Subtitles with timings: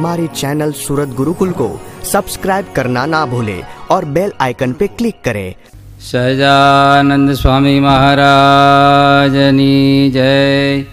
[0.00, 1.80] हमारे चैनल सूरत गुरुकुल को
[2.12, 5.54] सब्सक्राइब करना ना भूले और बेल आइकन पे क्लिक करें।
[6.00, 10.86] सहजानंद स्वामी महाराज जय।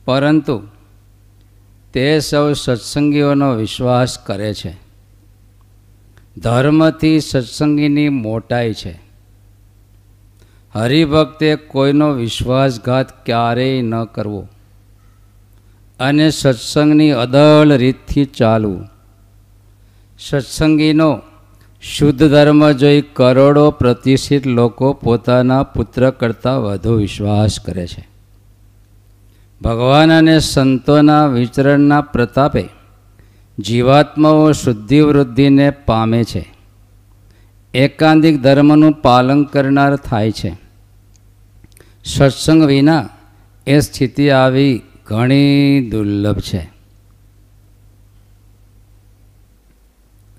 [0.05, 0.63] પરંતુ
[1.93, 4.77] તે સૌ સત્સંગીઓનો વિશ્વાસ કરે છે.
[6.39, 9.01] ધર્મથી સત્સંગીની મોટાઈ છે.
[10.75, 14.49] હરિભક્તે કોઈનો વિશ્વાસઘાત ક્યારેય ન કરવો.
[16.01, 18.89] અને સત્સંગની અદળ રીતથી ચાલવું.
[20.19, 21.21] સત્સંગીનો
[21.83, 28.09] શુદ્ધ ધર્મ જોઈ કરોડો પ્રતિષ્ઠિત લોકો પોતાના પુત્ર કરતાં વધુ વિશ્વાસ કરે છે.
[29.63, 32.65] ભગવાન અને સંતોના વિચરણના પ્રતાપે
[33.59, 36.55] જીવાત્માઓ શુદ્ધિવૃદ્ધિને પામે છે.
[37.75, 40.59] એકાંતિક ધર્મનું પાલન કરનાર થાય છે.
[42.05, 43.09] સત્સંગ વિના
[43.67, 46.71] એ સ્થિતિ આવી ઘણી દુર્લભ છે.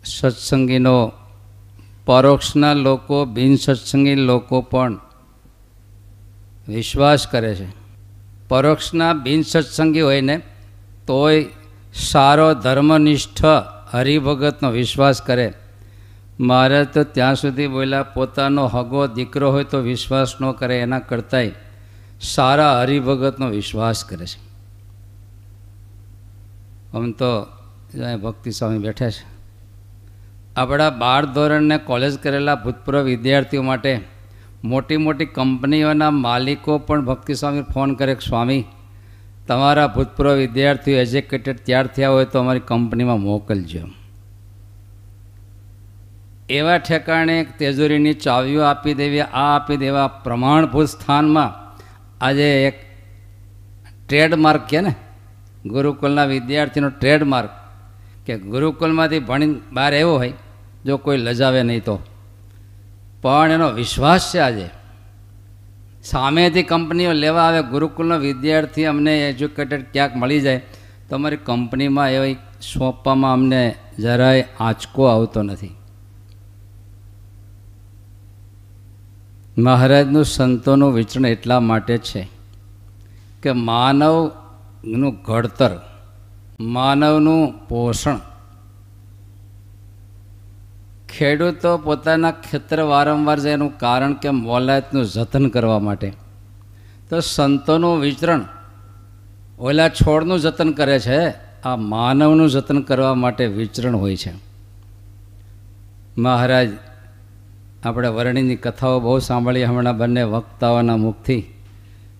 [0.06, 1.12] સત્સંગીનો
[2.06, 5.00] પરોક્ષના લોકો બિન સત્સંગી લોકો પણ
[6.68, 7.68] વિશ્વાસ કરે છે.
[8.48, 10.22] પરોક્ષના બિન સત્સંગી હોય
[11.08, 11.46] તોય
[11.94, 13.46] સારો ધર્મનિષ્ઠ
[13.92, 15.54] હરિભગતનો વિશ્વાસ કરે.
[16.40, 21.52] મારે તો ત્યાં સુધી બોલ્યા, પોતાનો હગો દીકરો હોય તો વિશ્વાસ ન કરે એના કરતાંય
[22.22, 24.49] સારા હરિભગતનો વિશ્વાસ કરે છે.
[26.94, 27.28] આમ તો
[28.24, 29.26] ભક્તિ સ્વામી બેઠા છે.
[30.56, 34.02] આપણા બાર ધોરણને કોલેજ કરેલા ભૂતપૂર્વ વિદ્યાર્થીઓ માટે
[34.64, 38.64] મોટી મોટી કંપનીઓના માલિકો પણ ભક્તિ સ્વામી ફોન કરે સ્વામી,
[39.48, 43.86] તમારા ભૂતપૂર્વ વિદ્યાર્થીઓ એજ્યુકેટેડ તૈયાર થયા હોય તો અમારી કંપનીમાં મોકલજો.
[46.50, 51.52] એવા ઠેકાણે તેજોરીની ચાવીઓ આપી દેવી, આ આપી દેવા પ્રમાણભૂત સ્થાનમાં
[52.22, 52.76] આજે એક
[54.08, 54.96] ટ્રેડમાર્ક કે ને
[55.66, 57.50] ગુરુકુલના વિદ્યાર્થીનો ટ્રેડમાર્ક
[58.26, 60.34] કે ગુરુકુલમાંથી ભણી બહાર એવો હોય,
[60.86, 62.00] જો કોઈ લજાવે નહીં તો.
[63.22, 64.70] પણ એનો વિશ્વાસ છે આજે.
[66.04, 70.62] સામેથી કંપનીઓ લેવા આવે ગુરુકુલનો વિદ્યાર્થી અમને એજ્યુકેટેડ ક્યાંક મળી જાય,
[71.10, 75.76] તો અમારી કંપનીમાં એવી સોંપવામાં અમને જરાય આંચકો આવતો નથી.
[79.58, 82.30] મહારાજનું સંતોનું વિચરણ એટલા માટે છે
[83.44, 83.52] કે
[84.84, 85.72] માનવનું ઘડતર,
[86.60, 88.20] માનવનું પોષણ.
[91.18, 96.14] ખેડૂતો પોતાના ખેતર વારંવાર જેનું કારણ કે મોલાયતનું જતન કરવા માટે.
[97.10, 98.46] તો સંતોનું વિચરણ,
[99.60, 101.30] ઓલા છોડનું જતન કરે છે,
[101.64, 104.34] આ માનવનું જતન કરવા માટે વિચરણ હોય છે.
[106.18, 106.70] મહારાજ,
[107.84, 111.44] આપણે વર્ણિની કથાઓ બહુ સાંભળી, હમણાં બંને વક્તાઓના મુખથી.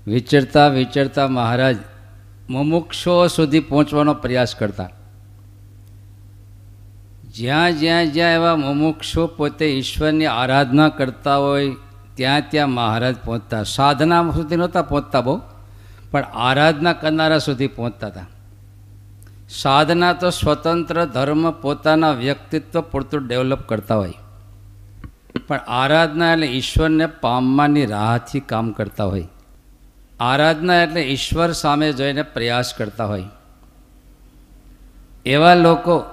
[0.08, 1.76] વિચરતા વિચરતા મહારાજ
[2.50, 4.90] મુમુક્ષો સુધી પહોંચવાનો પ્રયાસ કરતા.
[7.36, 11.76] જ્યાં જ્યાં જ્યાં એવા મુમુક્ષો પોતે ઈશ્વરની આરાધના કરતા હોય,
[12.16, 13.64] ત્યાં ત્યાં મહારાજ પહોંચતા.
[13.64, 15.42] સાધના સુધી નહોતા પહોંચતા બહુ,
[16.12, 18.26] પણ આરાધના કરનારા સુધી પહોંચતા હતા.
[19.50, 24.14] સાધના તો સ્વતંત્ર ધર્મ પોતાના વ્યક્તિત્વ પૂરતું ડેવલપ કરતા હોય.
[25.48, 29.28] પણ આરાધના એટલે ઈશ્વરને પામવાની રાહથી કામ કરતા હોય.
[30.20, 33.24] આરાધના એટલે ઈશ્વર સામે જોઈને પ્રયાસ કરતા હોય.
[35.26, 36.04] એવા લોકો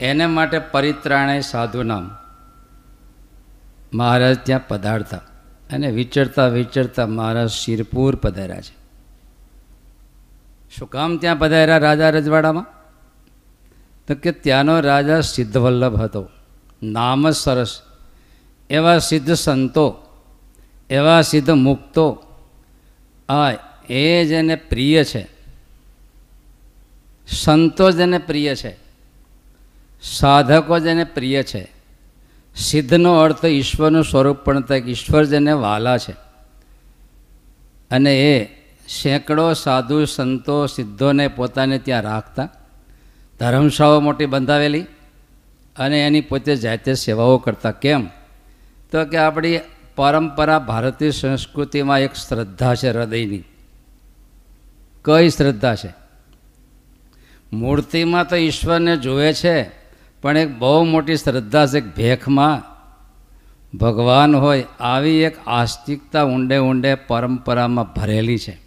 [0.00, 2.16] એને માટે પરિત્રાણે સાધુ નામ.
[3.94, 5.16] મહારાજ ત્યાં પધારતા
[5.72, 8.76] અને વિચરતા વિચરતા મહારાજ શિરપુર પધાર્યા છે.
[10.78, 12.66] શું કામ ત્યાં પધાર્યા રાજા રજવાડામાં?
[14.08, 16.28] તો કે ત્યાંનો રાજા સિદ્ધવલ્લભ હતો.
[16.82, 17.82] નામ સરસ.
[18.70, 19.96] એવા સિદ્ધ સંતો,
[20.90, 22.22] એવા સિદ્ધ મુક્તો
[23.28, 23.50] આ
[23.90, 25.28] એ જેને પ્રિય છે.
[27.28, 28.76] સંતો જેને પ્રિય છે.
[30.02, 31.72] સાધકો જેને પ્રિય છે.
[32.56, 36.12] સિદ્ધનો અર્થ ઈશ્વરનું સ્વરૂપ પણ થાય કે ઈશ્વર જેને વાલા છે.
[37.90, 38.44] અને એ
[39.02, 42.48] સેંકડો સાધુ સંતો સિદ્ધોને પોતાને ત્યાં રાખતા,
[43.40, 44.82] ધર્મશાળાઓ મોટી બંધાવેલી
[45.76, 47.70] અને એની પોતે જાતે સેવાઓ કરતા.
[47.70, 48.06] કેમ?
[48.92, 49.58] તો કે આપણી
[49.96, 53.44] પરંપરા ભારતીય સંસ્કૃતિમાં એક શ્રદ્ધા છે, હૃદયની.
[55.04, 55.94] કઈ શ્રદ્ધા છે?
[57.52, 59.70] મૂર્તિમાં તો ઈશ્વરને જુએ છે,
[60.22, 62.76] પણ એક બહુ મોટી શ્રદ્ધા છે ભેખમાં.
[63.78, 68.60] ભગવાન હોય આવી એક આસ્તિકતા ઊંડે ઊંડે પરંપરામાં ભરેલી છે.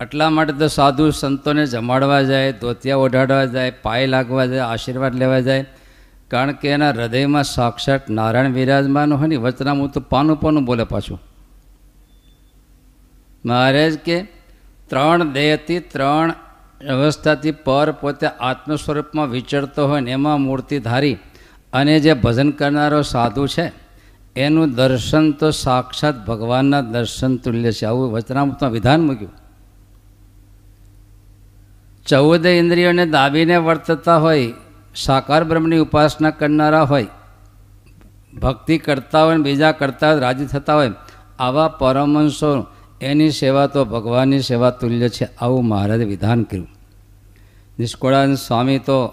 [0.00, 5.40] એટલા માટે તો સાધુ સંતોને જમાડવા જાય, ધોતિયા ઓઢાડવા જાય, પાય લાગવા જાય, આશીર્વાદ લેવા
[5.40, 5.66] જાય
[6.30, 11.18] કારણ કે એના હૃદયમાં સાક્ષાત નારાયણ વિરાજમાન હોય ને વચનામું તો પાનું પાનું બોલે પાછું.
[13.44, 14.16] મહારાજ કે
[14.88, 16.32] ત્રણ દેહથી ત્રણ
[16.88, 21.16] અવસ્થાથી પર પોતે આત્મ સ્વરૂપમાં વિચરતો હોય ને એમાં મૂર્તિ ધારી
[21.72, 23.72] અને જે ભજન કરનારો સાધુ છે,
[24.36, 27.84] એનું દર્શન તો સાક્ષાત ભગવાનના દર્શન તુલ્ય છે.
[27.86, 29.32] આવું વચનામૃતમાં વિધાન મૂક્યું.
[32.06, 34.52] ચૌદ ઇન્દ્રિયોને દાબીને વર્તતા હોય
[34.94, 37.06] સાકાર બ્રહ્મની ઉપાસના કરનારા હોય,
[38.42, 40.92] ભક્તિ કરતા હોય ને બીજા કરતા રાજી થતા હોય,
[41.38, 42.66] આવા પરમહંસો
[43.00, 45.28] એની સેવા તો ભગવાનની સેવા તુલ્ય છે.
[45.36, 46.68] આવું મહારાજે વિધાન કર્યું.
[47.78, 49.12] નિષ્કોળાનંદ સ્વામી તો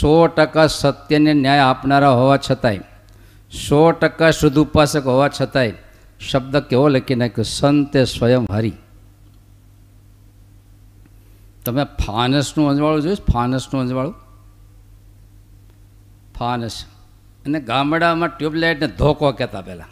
[0.00, 2.78] સો ટકા સત્યને ન્યાય આપનારા હોવા છતાંય,
[3.68, 5.72] સો ટકા શુદ્ધ ઉપાસક હોવા છતાંય
[6.30, 7.42] શબ્દ કેવો લખી નાખ્યો?
[7.42, 8.72] સંતે સ્વયં હરી.
[11.64, 14.25] તમે ફાનસનું અંજવાળું જોયું ફાનસનું અંજવાળું?
[16.38, 16.84] ફાનસ.
[17.46, 19.86] અને ગામડામાં ટ્યુબલાઇટને ધોકો કહેતા પહેલાં.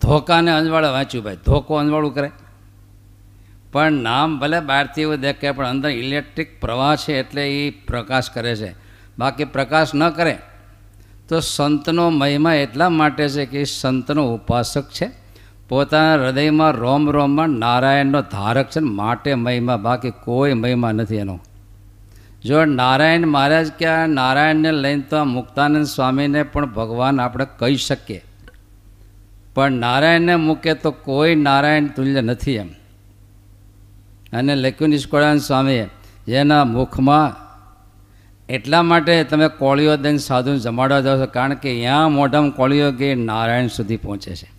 [0.00, 2.30] ધોકાને અંજવાળે વાંચ્યું ભાઈ, ધોકો અંજવાળું કરે.
[3.72, 8.56] પણ નામ ભલે બહારથી એવું દેખાય, પણ અંદર ઇલેક્ટ્રિક પ્રવાહ છે એટલે એ પ્રકાશ કરે
[8.56, 8.74] છે.
[9.18, 10.38] બાકી પ્રકાશ ન કરે
[11.28, 15.10] તો સંતનો મહિમા એટલા માટે છે કે સંતનો ઉપાસક છે.
[15.68, 21.40] પોતાના હૃદયમાં રોમ રોમમાં નારાયણનો ધારક છે માટે મહિમા, બાકી કોઈ મહિમા નથી એનો.
[22.44, 27.76] જો નારાયણ મહારાજ કે આ નારાયણને લઈને તો આ મુક્તાનંદ સ્વામીને પણ ભગવાન આપણે કહી
[27.76, 28.24] શકીએ.
[29.54, 32.68] પણ નારાયણને મૂકે તો કોઈ નારાયણ તુલ્ય નથી એમ.
[34.32, 35.88] અને લખ્યું નિષ્કળાનંદ સ્વામીએ,
[36.26, 37.48] જેના મુખમાં
[38.48, 43.14] એટલા માટે તમે કોળીઓ દઈને સાધુને જમાડવા જાઓ છો, કારણ કે ત્યાં મોઢામાં કોળીઓ કે
[43.14, 44.50] નારાયણ સુધી પહોંચે છે.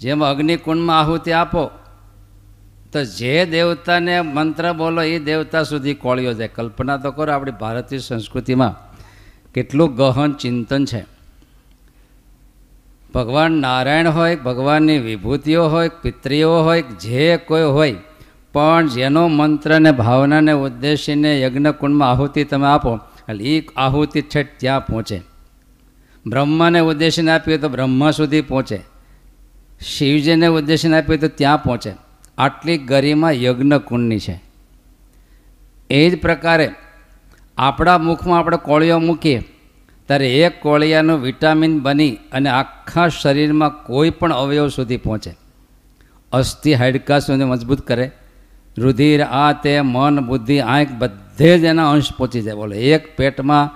[0.00, 1.70] જેમ અગ્નિકુંડમાં આહુતિ આપો
[2.92, 6.48] તો જે દેવતાને મંત્ર બોલો, એ દેવતા સુધી કોળીઓ જાય.
[6.48, 8.90] કલ્પના તો કરો આપણી ભારતીય સંસ્કૃતિમાં
[9.52, 11.06] કેટલું ગહન ચિંતન છે.
[13.14, 17.96] ભગવાન નારાયણ હોય, ભગવાનની વિભૂતિઓ હોય, પિતરીઓ હોય, જે કોઈ હોય,
[18.52, 22.96] પણ જેનો મંત્રને ભાવનાને ઉદ્દેશીને યજ્ઞકુંડમાં આહુતિ તમે આપો,
[23.28, 25.20] એટલે એ આહુતિ છે ત્યાં પહોંચે.
[26.26, 28.80] બ્રહ્માને ઉદ્દેશીને આપીએ તો બ્રહ્મા સુધી પહોંચે.
[29.80, 32.09] શિવજીને ઉદ્દેશીને આપીએ તો ત્યાં પહોંચે.
[32.38, 34.40] આટલી ગરિમા યજ્ઞકુંડની છે.
[35.90, 36.70] એ જ પ્રકારે
[37.58, 39.44] આપણા મુખમાં આપણે કોળીઓ મૂકીએ,
[40.06, 45.34] ત્યારે એક કોળિયાનું વિટામિન બની અને આખા શરીરમાં કોઈ પણ અવયવ સુધી પહોંચે.
[46.32, 48.10] અસ્થિ હાડકા સુધી મજબૂત કરે.
[48.78, 52.54] રુધિર, આ તે, મન, બુદ્ધિ, આંખ, બધે જ એના અંશ પહોંચી જાય.
[52.54, 53.70] બોલો, એક પેટમાં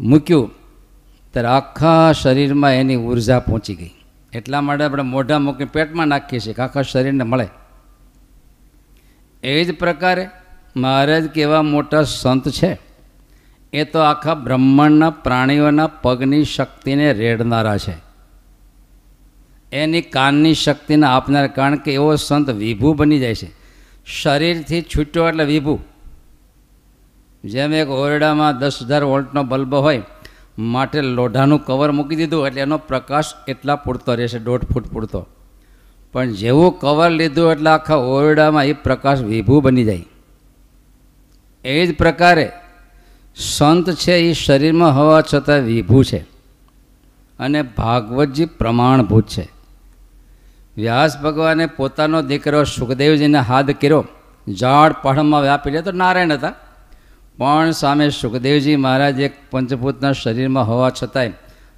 [0.00, 0.50] મૂક્યું,
[1.32, 3.90] ત્યારે આખા શરીરમાં એની ઊર્જા પહોંચી ગઈ.
[4.32, 7.48] એટલા માટે આપણે મોઢા મૂકીને પેટમાં નાખીએ છીએ કે આખા શરીરને મળે.
[9.42, 10.30] એ જ પ્રકારે
[10.76, 12.78] મહારાજ કેવા મોટા સંત છે.
[13.72, 17.96] એ તો આખા બ્રહ્માંડના પ્રાણીઓના પગની શક્તિને રેડનારા છે.
[19.72, 23.50] એની કાનની શક્તિને આપનાર કારણ કે એવો સંત વિભુ બની જાય છે.
[24.22, 25.80] શરીરથી છૂટ્યો એટલે વિભુ.
[27.44, 30.02] જેમ એક ઓરડામાં દસ હજાર વોલ્ટનો બલ્બ હોય
[30.58, 35.26] માટે લોઢાનું કવર મૂકી દીધું એટલે એનો પ્રકાશ એટલા પૂરતો રહેશે, દોઢ ફૂટ પૂરતો.
[36.18, 40.04] પણ જેવું કવર લીધું એટલે આખા ઓરડામાં એ પ્રકાશ વિભુ બની જાય.
[41.64, 42.52] એ જ પ્રકારે
[43.36, 46.18] સંત છે એ શરીરમાં હોવા છતાં વિભૂ છે.
[47.38, 49.48] અને ભાગવતજી પ્રમાણભૂત છે.
[50.76, 54.04] વ્યાસ ભગવાને પોતાનો દીકરો સુખદેવજીને હાથ કર્યો.
[54.48, 56.54] ઝાડ પહાડમાં વ્યાપી લે તો નારાયણ હતા.
[57.38, 61.32] પણ સામે સુખદેવજી મહારાજ એક પંચભૂતના શરીરમાં હોવા છતાંય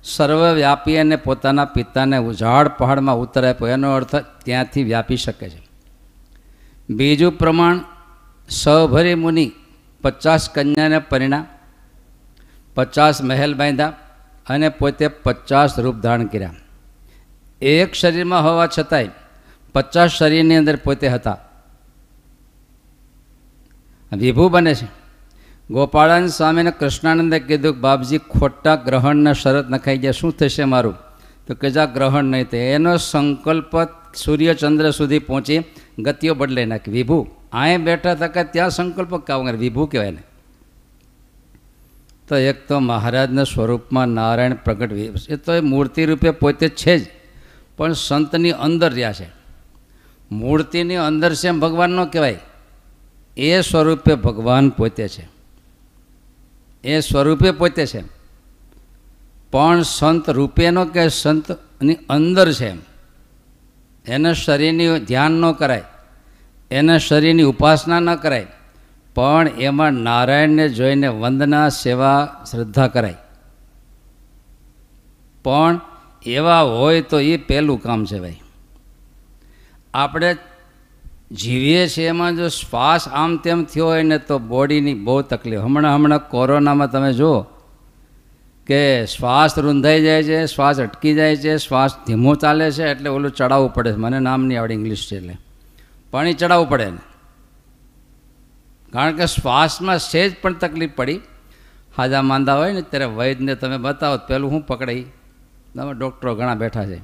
[0.04, 5.62] સર્વવ્યાપી અને પોતાના પિતાને ઉજાડ પહાડમાં ઉત્તર આપ્યો એનો અર્થ ત્યાંથી વ્યાપી શકે છે.
[6.90, 7.80] બીજું પ્રમાણ,
[8.48, 9.52] સભરી મુનિ,
[10.02, 11.46] પચાસ કન્યાને પરિણામ,
[12.74, 13.92] પચાસ મહેલ બાંધ્યા
[14.48, 16.54] અને પોતે પચાસ રૂપ ધારણ કર્યા.
[17.62, 19.08] એક શરીરમાં હોવા છતાંય
[19.72, 21.38] પચાસ શરીરની અંદર પોતે હતા.
[24.12, 24.99] વિભુ બને છે.
[25.70, 30.12] ગોપાળાનંદ સ્વામીને કૃષ્ણાનંદે કીધું કે બાપજી, ખોટા ગ્રહણના શરત નખાઈ ગયા.
[30.12, 30.94] શું થશે મારું?
[31.46, 32.60] તો કે જા, ગ્રહણ નહીં થાય.
[32.60, 33.76] એનો સંકલ્પ
[34.14, 35.62] સૂર્યચંદ્ર સુધી પહોંચી
[35.98, 36.90] ગતિઓ બદલાઈ નાખી.
[36.90, 40.22] વિભુ અહીંયા બેઠા હતા ત્યાં સંકલ્પ કાવ વિભુ કહેવાય ને
[42.28, 44.92] તો એક તો મહારાજના સ્વરૂપમાં નારાયણ પ્રગટ
[45.30, 47.06] એ તો એ મૂર્તિ રૂપે પોતે છે જ.
[47.76, 49.28] પણ સંતની અંદર રહ્યા છે.
[50.32, 52.38] મૂર્તિની અંદર છે ભગવાન ન કહેવાય.
[53.36, 55.39] એ સ્વરૂપે ભગવાન પોતે છે.
[56.84, 58.04] એ સ્વરૂપે પોતે છે.
[59.50, 62.78] પણ સંત રૂપેનો કે સંતની અંદર છે એમ.
[64.06, 65.84] એને શરીરની ધ્યાન ન કરાય.
[66.70, 68.46] એને શરીરની ઉપાસના ન કરાય.
[69.14, 73.14] પણ એમાં નારાયણને જોઈને વંદના, સેવા, શ્રદ્ધા કરાય.
[75.44, 75.80] પણ
[76.26, 78.40] એવા હોય તો એ પહેલું કામ છે ભાઈ.
[79.94, 80.36] આપણે
[81.30, 85.60] જીવીએ છીએ એમાં જો શ્વાસ આમ તેમ થયો હોય ને તો બોડીની બહુ તકલીફ.
[85.60, 87.42] હમણાં હમણાં કોરોનામાં તમે જુઓ
[88.66, 93.30] કે શ્વાસ રૂંધાઈ જાય છે, શ્વાસ અટકી જાય છે, શ્વાસ ધીમો ચાલે છે એટલે ઓલું
[93.30, 95.36] ચડાવવું પડે મને નામ નહીં આવડે ઇંગ્લિશ છે એટલે.
[96.10, 96.98] પાણી ચડાવવું પડે ને
[98.92, 101.20] કારણ કે શ્વાસમાં સેજ પણ તકલીફ પડી.
[101.96, 105.04] હાજા માંદા હોય ને ત્યારે વૈદને તમે બતાવો પહેલું હું પકડાઈ?
[105.76, 107.00] તમે ડૉક્ટરો ઘણા બેઠા છે.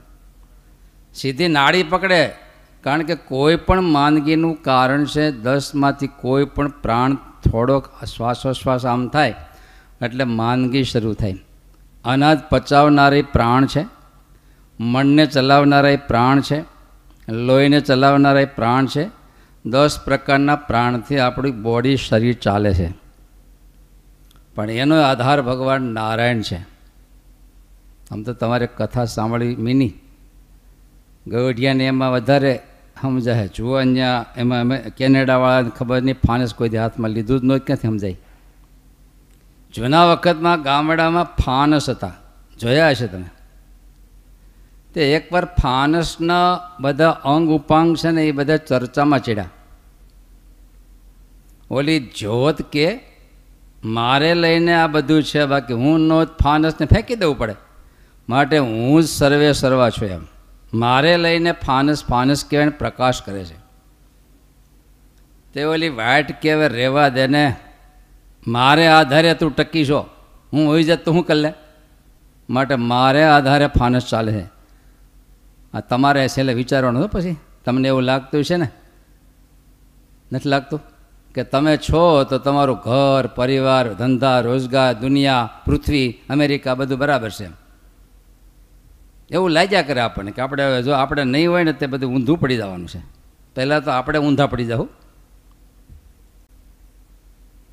[1.15, 2.46] સીધી નાળી પકડે.
[2.87, 7.15] કારણ કે કોઈ પણ માંદગીનું કારણ છે, દસમાંથી કોઈ પણ પ્રાણ
[7.51, 9.35] થોડોક શ્વાસોશ્વાસ આમ થાય,
[10.03, 11.39] એટલે માંદગી શરૂ થાય.
[12.05, 13.87] અનાજ પચાવનારે પ્રાણ છે
[14.81, 16.65] મનને ચલાવનારા પ્રાણ છે,
[17.29, 19.11] લોહીને ચલાવનારા એ પ્રાણ છે,
[19.67, 22.95] દસ પ્રકારના પ્રાણથી આપણી બોડી શરીર ચાલે છે.
[24.55, 26.57] પણ એનો આધાર ભગવાન નારાયણ છે.
[28.11, 29.93] આમ તો તમારે કથા સાંભળી મિની.
[31.27, 32.61] ગવઢિયાને એમાં વધારે
[33.03, 33.49] સમજાય.
[33.49, 38.17] જુઓ અહીંયા એમાં અમે કેનેડાવાળાને ખબર નહીં, ફાનસ કોઈ હાથમાં લીધું જ નહોતું, ક્યાંથી સમજાય?
[39.75, 42.13] જૂના વખતમાં ગામડામાં ફાનસ હતા.
[42.61, 43.25] જોયા હશે તમે?
[44.95, 49.51] તે એકવાર ફાનસના બધા અંગ ઉપાંગ છે ને એ બધા ચર્ચામાં ચડ્યા.
[51.71, 52.99] ઓલી જોત કે,
[53.85, 57.55] મારે લઈને આ બધું છે, બાકી હું નો ફાનસને ફેંકી દેવું પડે.
[58.29, 60.27] માટે હું જ સર્વે સર્વા છું એમ.
[60.79, 63.59] મારે લઈને ફાનસ ફાનસ કહેવાય પ્રકાશ કરે છે.
[65.55, 67.57] તે ઓલી વાઇટ કહેવાય, રહેવા દે ને.
[68.49, 70.09] મારે આધારે તું ટકી છો.
[70.53, 71.45] હું હોઈ જાત તો હું કરી
[72.51, 74.45] માટે મારે આધારે ફાનસ ચાલે છે.
[75.75, 77.37] આ તમારે છેલ્લે વિચારવાનું હતું પછી.
[77.65, 78.69] તમને એવું લાગતું છે ને?
[80.33, 80.81] નથી લાગતું?
[81.35, 87.66] કે તમે છો તો તમારું ઘર, પરિવાર, ધંધા, રોજગાર, દુનિયા, પૃથ્વી, અમેરિકા બધું બરાબર છે
[89.31, 92.57] એવું લાગ્યા કરે આપણને કે આપણે જો આપણે નહીં હોય ને તે બધું ઊંધું પડી
[92.57, 93.01] જવાનું છે.
[93.57, 94.89] પહેલાં તો આપણે ઊંધા પડી જવું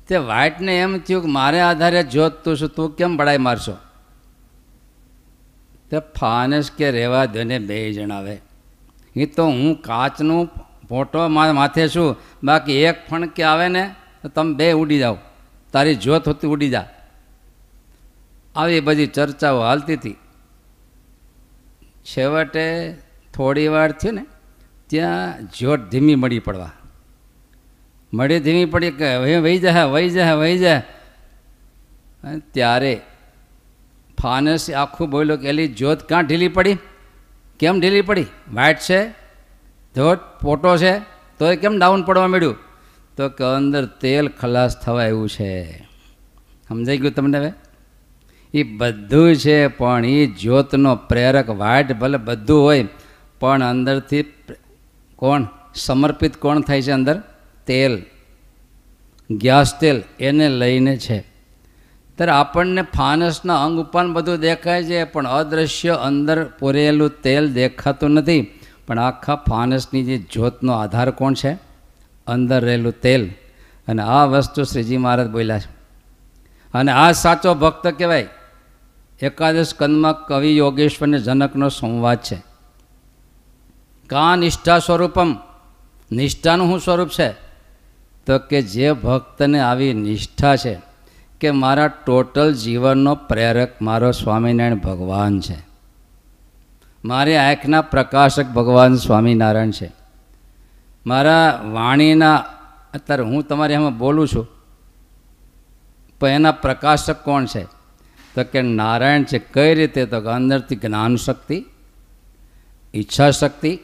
[0.08, 3.76] તે વાઇટને એમ થયું કે મારે આધારે જોતતું છું, તું કેમ બળાઈ મારશો?
[5.90, 8.34] તે ફાનસ કે રહેવા દે બે જણાવે.
[9.16, 10.48] એ તો હું કાચનું
[10.88, 13.84] ફોટો માથે છું, બાકી એક ફણકે આવે ને
[14.22, 15.16] તો તમે બે ઉડી જાઓ.
[15.72, 16.84] તારી જોત હોતી ઉડી જા.
[18.56, 20.16] આવી બધી ચર્ચાઓ હાલતી હતી.
[22.04, 22.96] છેવટે
[23.34, 24.26] થોડી વાર થયું ને,
[24.86, 26.70] ત્યાં જોટ ધીમી મળી પડવા.
[28.14, 30.82] મળી ધીમી પડી કે હવે વહી જા, વહી જાય વહી જાય
[32.52, 33.00] ત્યારે
[34.22, 36.76] ફાનસ આખું બોલ્યો કે એલી જોત ક્યાં ઢીલી પડી?
[37.58, 38.26] કેમ ઢીલી પડી?
[38.52, 39.10] વાઇટ છે?
[39.94, 40.98] ધોટ પોટો છે?
[41.38, 42.56] તો એ કેમ ડાઉન પડવા મળ્યું
[43.16, 45.80] તો કે અંદર તેલ ખલાસ થવા એવું છે.
[46.68, 47.52] સમજાઈ ગયું તમને હવે?
[48.54, 52.88] એ બધું છે, પણ એ જ્યોતનો પ્રેરક વાટ ભલે બધું હોય,
[53.40, 54.24] પણ અંદરથી
[55.16, 55.46] કોણ?
[55.74, 57.22] સમર્પિત કોણ થાય છે અંદર?
[57.66, 58.02] તેલ.
[59.30, 61.20] ગેસ તેલ, એને લઈને છે.
[62.16, 68.60] ત્યારે આપણને ફાનસના અંગ ઉપાન બધું દેખાય છે, પણ અદૃશ્ય અંદર પૂરેલું તેલ દેખાતું નથી.
[68.86, 71.58] પણ આખા ફાનસની જે જ્યોતનો આધાર કોણ છે?
[72.26, 73.30] અંદર રહેલું તેલ.
[73.88, 75.74] અને આ વસ્તુ શ્રીજી મહારાજ બોલ્યા છે.
[76.74, 78.28] અને આ સાચો ભક્ત કહેવાય.
[79.24, 82.42] એકાદશ કંદમાં કવિ યોગેશ્વરને જનકનો સંવાદ છે.
[84.10, 85.36] કા નિષ્ઠા સ્વરૂપમ,
[86.12, 87.32] નિષ્ઠાનું શું સ્વરૂપ છે?
[88.26, 90.82] તો કે જે ભક્તને આવી નિષ્ઠા છે
[91.40, 95.58] કે મારા ટોટલ જીવનનો પ્રેરક મારો સ્વામિનારાયણ ભગવાન છે.
[97.04, 99.92] મારી આંખના પ્રકાશક ભગવાન સ્વામિનારાયણ છે.
[101.06, 102.36] મારા વાણીના,
[102.94, 104.46] અત્યારે હું તમારી આમાં બોલું છું,
[106.20, 107.83] પણ એના પ્રકાશક કોણ છે?
[108.34, 111.64] તો કે નારાયણ છે, કઈ રીતે તો કે અંદરથી જ્ઞાન શક્તિ
[112.94, 113.78] ઈચ્છા શક્તિ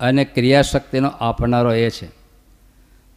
[0.00, 2.08] અને ક્રિયાશક્તિનો આપનારો એ છે.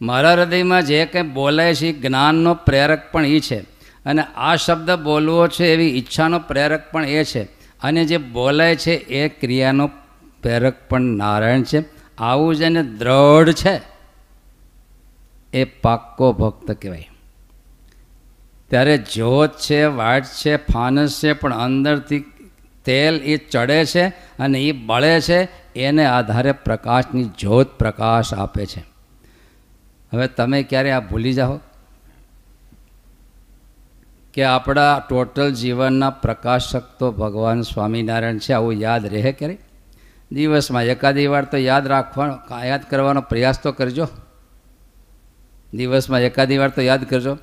[0.02, 3.58] મારા હૃદયમાં જે કંઈ બોલાય છે એ જ્ઞાનનો પ્રેરક પણ એ છે.
[4.06, 7.42] અને આ શબ્દ બોલવો છે એવી ઈચ્છાનો પ્રેરક પણ એ છે.
[7.82, 9.86] અને જે બોલાય છે એ ક્રિયાનો
[10.42, 11.84] પ્રેરક પણ નારાયણ છે.
[12.18, 13.80] આવું જેને દ્રઢ છે.
[15.52, 17.07] એ પાક્કો ભક્ત કહેવાય.
[18.70, 22.24] ત્યારે જ્યોત છે, વાટ છે, ફાનસ છે, પણ અંદરથી
[22.84, 24.08] તેલ એ ચડે છે
[24.38, 28.80] અને એ બળે છે, એને આધારે પ્રકાશની જ્યોત પ્રકાશ આપે છે.
[30.12, 31.60] હવે તમે ક્યારે આ ભૂલી જાઓ
[34.34, 39.58] કે આપણા ટોટલ જીવનના પ્રકાશક તો ભગવાન સ્વામિનારાયણ છે, આવું યાદ રહે ક્યારે?
[40.32, 44.08] દિવસમાં એકાદી વાર તો યાદ રાખવાનો યાદ કરવાનો પ્રયાસ તો કરજો.
[45.74, 47.38] દિવસમાં એકાદી વાર તો યાદ કરજો.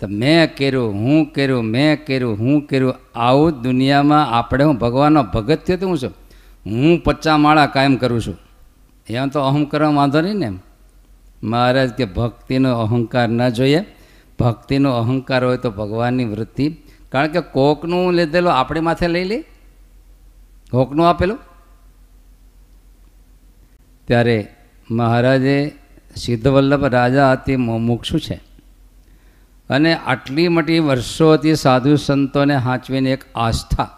[0.00, 2.94] તો મેં કર્યું, હું કર્યું, મેં કર્યું, હું કર્યું.
[3.14, 6.10] આવું દુનિયામાં આપણે હું ભગવાનનો ભગત થયો તો હું છું?
[6.66, 8.38] હું પચ્ચા માળા કાયમ કરું છું.
[9.08, 10.52] એમ તો અહમ કરવા વાંધો નહીં ને
[11.42, 13.84] મહારાજ કે ભક્તિનો અહંકાર ન જોઈએ.
[14.38, 16.76] ભક્તિનો અહંકાર હોય તો ભગવાનની વૃત્તિ.
[17.08, 19.44] કારણ કે કોકનું લીધેલું આપણી માથે લઈ લે
[20.70, 21.38] કોકનું આપેલું?
[24.06, 24.48] ત્યારે
[24.90, 25.72] મહારાજે
[26.16, 28.49] સિદ્ધવલ્લભ રાજા અતિ મુમુક્ષુ છે.
[29.70, 33.88] અને આટલી મોટી વર્ષોથી સાધુ સંતોને હાંચવીને એક આસ્થા,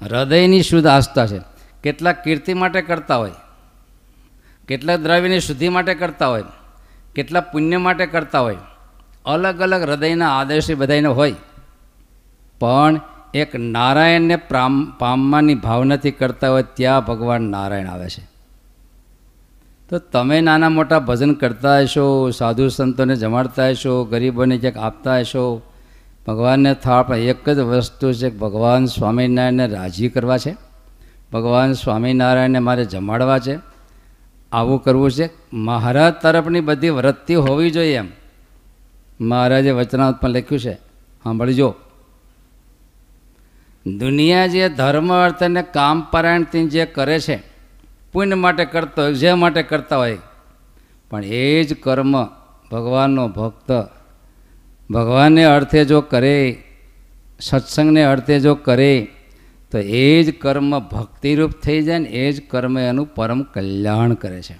[0.00, 1.40] હૃદયની શુદ્ધ આસ્થા છે.
[1.82, 3.36] કેટલાક કીર્તિ માટે કરતા હોય
[4.68, 6.44] કેટલાક દ્રવ્યની શુદ્ધિ માટે કરતા હોય
[7.16, 8.56] કેટલાક પુણ્ય માટે કરતા હોય,
[9.24, 11.34] અલગ અલગ હૃદયના આદર્શ બધાને હોય,
[12.60, 13.00] પણ
[13.34, 18.22] એક નારાયણને પામ પામવાની ભાવનાથી કરતા હોય, ત્યાં ભગવાન નારાયણ આવે છે.
[19.90, 25.62] તો તમે નાના મોટા ભજન કરતા હશો, સાધુ સંતોને જમાડતા હશો, ગરીબોને ક્યાંક આપતા હશો?
[26.26, 30.56] ભગવાનને થાળ પણ એક જ વસ્તુ છે કે ભગવાન સ્વામિનારાયણને રાજી કરવા છે.
[31.32, 33.58] ભગવાન સ્વામિનારાયણને મારે જમાડવા છે.
[34.52, 35.30] આવું કરવું છે.
[35.52, 38.08] મહારાજ તરફની બધી વૃત્તિ હોવી જોઈએ એમ.
[39.20, 40.74] મહારાજે વચનાવત પણ લખ્યું છે.
[41.24, 41.74] સાંભળજો.
[43.86, 47.47] દુનિયા જે ધર્મ અર્થ અને કામ પરાયણથી જે કરે છે
[48.12, 50.18] પુણ્ય માટે કરતો હોય જે માટે કરતા હોય.
[51.10, 52.24] પણ એ જ કર્મ
[52.72, 53.88] ભગવાનનો ભક્ત
[54.90, 56.62] ભગવાનને અર્થે જો કરે,
[57.40, 59.08] સત્સંગને અર્થે જો કરે,
[59.70, 64.42] તો એ જ કર્મ ભક્તિરૂપ થઈ જાય ને એ જ કર્મ એનું પરમ કલ્યાણ કરે
[64.42, 64.58] છે.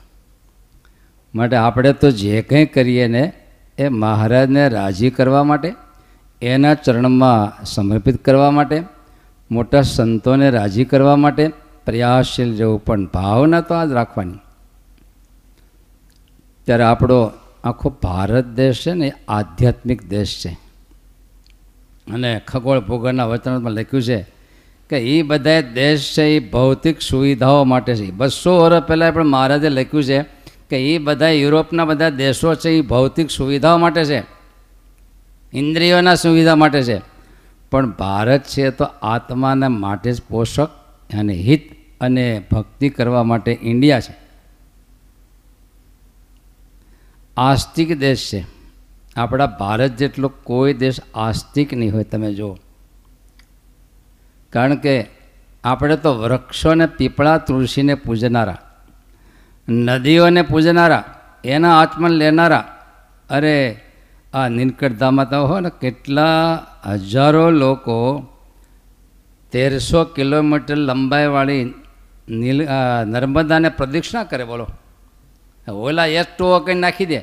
[1.35, 3.33] માટે આપણે તો જે કંઈ કરીએ ને,
[3.79, 5.75] એ મહારાજને રાજી કરવા માટે,
[6.43, 8.83] એના ચરણમાં સમર્પિત કરવા માટે,
[9.51, 11.51] મોટા સંતોને રાજી કરવા માટે
[11.89, 14.35] પ્રયાસશીલ જવું પણ ભાવના તો આ જ રાખવાની.
[16.65, 17.31] ત્યારે આપણો
[17.65, 20.51] આખો ભારત દેશ છે ને આધ્યાત્મિક દેશ છે.
[22.13, 24.27] અને ખગોળ ભૂગોળના વચનમાં લખ્યું છે
[24.91, 28.11] કે એ બધા દેશ છે એ ભૌતિક સુવિધાઓ માટે છે.
[28.11, 30.23] બસો વર્ષ પહેલાં પણ મહારાજે લખ્યું છે
[30.71, 34.23] કે એ બધા યુરોપના બધા દેશો છે એ ભૌતિક સુવિધાઓ માટે છે.
[35.53, 37.01] ઇન્દ્રિયોના સુવિધા માટે છે.
[37.71, 40.69] પણ ભારત છે તો આત્માના માટે જ પોષક
[41.19, 44.15] અને હિત અને ભક્તિ કરવા માટે ઇન્ડિયા છે.
[47.37, 48.47] આસ્તિક દેશ છે.
[49.17, 52.57] આપણા ભારત જેટલો કોઈ દેશ આસ્તિક નહીં હોય, તમે જુઓ.
[54.51, 55.07] કારણ કે
[55.65, 58.59] આપણે તો વૃક્ષોને પીપળા તુલસીને પૂજનારા,
[59.69, 61.05] નદીઓને પૂજનારા,
[61.45, 62.77] એના આચમન લેનારા,
[63.31, 63.85] અરે
[64.35, 68.27] આ નીલકંઠધામમાં તો હોય ને, કેટલા હજારો લોકો
[69.53, 71.75] તેરસો કિલોમીટર લંબાઈવાળી
[72.31, 72.69] નીલ
[73.05, 74.67] નર્મદાને પ્રદક્ષિણા કરે, બોલો.
[75.73, 77.19] ઓલા એક ટો કંઈ નાખી દે.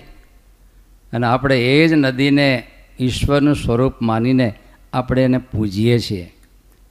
[1.13, 2.67] અને આપણે એ જ નદીને
[2.99, 4.53] ઈશ્વરનું સ્વરૂપ માનીને
[4.93, 6.33] આપણે એને પૂજીએ છીએ.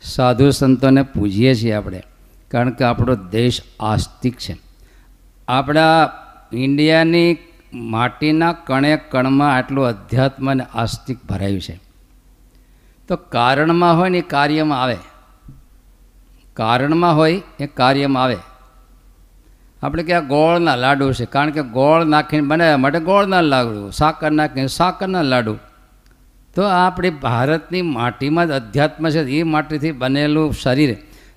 [0.03, 2.03] સાધુ સંતોને પૂજીએ છીએ આપણે.
[2.49, 4.57] કારણ કે આપણો દેશ આસ્તિક છે.
[5.49, 6.13] આપણા
[6.53, 7.37] ઇન્ડિયાની
[7.75, 11.81] માટીના કણે કણમાં આટલું અધ્યાત્મ અને આસ્તિક ભરાયું છે.
[13.09, 14.97] તો કારણમાં હોય ને એ કાર્યમાં આવે.
[16.57, 18.37] કારણમાં હોય એ કાર્યમાં આવે.
[19.83, 24.67] આપણે કે ગોળના લાડુ છે, કારણ કે ગોળ નાખીને બનાવ્યા માટે ગોળના લાડુ, સાકર નાખીને
[24.67, 25.59] સાકરના લાડુ.
[26.55, 30.97] તો આ આપણી ભારતની માટીમાં જ અધ્યાત્મ છે, એ માટીથી બનેલું શરીર.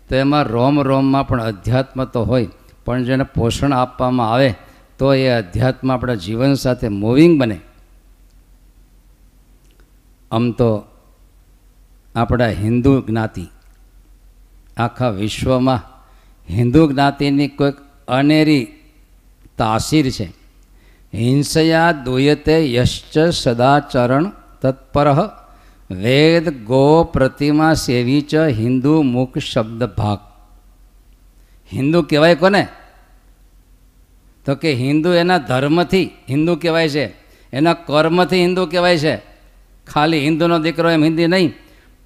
[0.10, 2.48] તો એમાં રોમ રોમમાં પણ અધ્યાત્મ તો હોય,
[2.86, 4.56] પણ જેને પોષણ આપવામાં આવે,
[4.98, 7.60] તો એ અધ્યાત્મ આપણા જીવન સાથે મૂવિંગ બને.
[10.32, 10.86] આમ તો
[12.16, 13.48] આપણા હિન્દુ જ્ઞાતિ
[14.78, 15.82] આખા વિશ્વમાં
[16.50, 17.76] હિન્દુ જ્ઞાતિની કોઈક
[18.08, 18.68] અનેરી
[19.58, 20.26] તાસીર છે.
[21.14, 25.30] હિંસયા દુયતે યશ્ચ સદાચરણ તત્પર
[25.92, 30.20] વેદ ગો પ્રતિમા સેવી ચ હિન્દુ મુખ શબ્દ ભાગ.
[31.74, 32.68] હિન્દુ કહેવાય કોને?
[34.46, 37.06] તો કે હિન્દુ એના ધર્મથી હિન્દુ કહેવાય છે.
[37.54, 39.16] એના કર્મથી હિન્દુ કહેવાય છે.
[39.88, 41.54] ખાલી હિન્દુનો દીકરો એમ હિન્દી નહીં,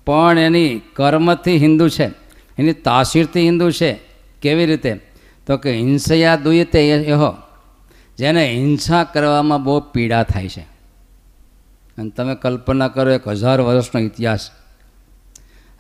[0.06, 2.21] પણ એની કર્મથી હિન્દુ છે.
[2.58, 4.00] એની તાસીરથી હિન્દુ છે.
[4.42, 5.02] કેવી રીતે?
[5.48, 7.36] તો કે હિંસયા દુયતે એહો
[8.18, 10.62] જેને હિંસા કરવામાં બહુ પીડા થાય છે.
[11.98, 14.50] અને તમે કલ્પના કરો, એક હજાર વર્ષનો ઇતિહાસ.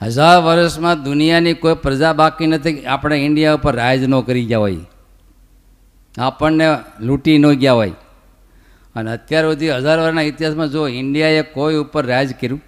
[0.01, 2.85] હજાર વર્ષમાં દુનિયાની કોઈ પ્રજા બાકી નથી.
[2.85, 4.77] આપણે ઇન્ડિયા ઉપર રાજ ન કરી ગયા હોય.
[6.17, 7.91] આપણને લૂંટી ન ગયા હોય.
[8.95, 12.61] અને અત્યાર સુધી હજાર વર્ષના ઇતિહાસમાં જો ઇન્ડિયાએ કોઈ ઉપર રાજ કર્યું?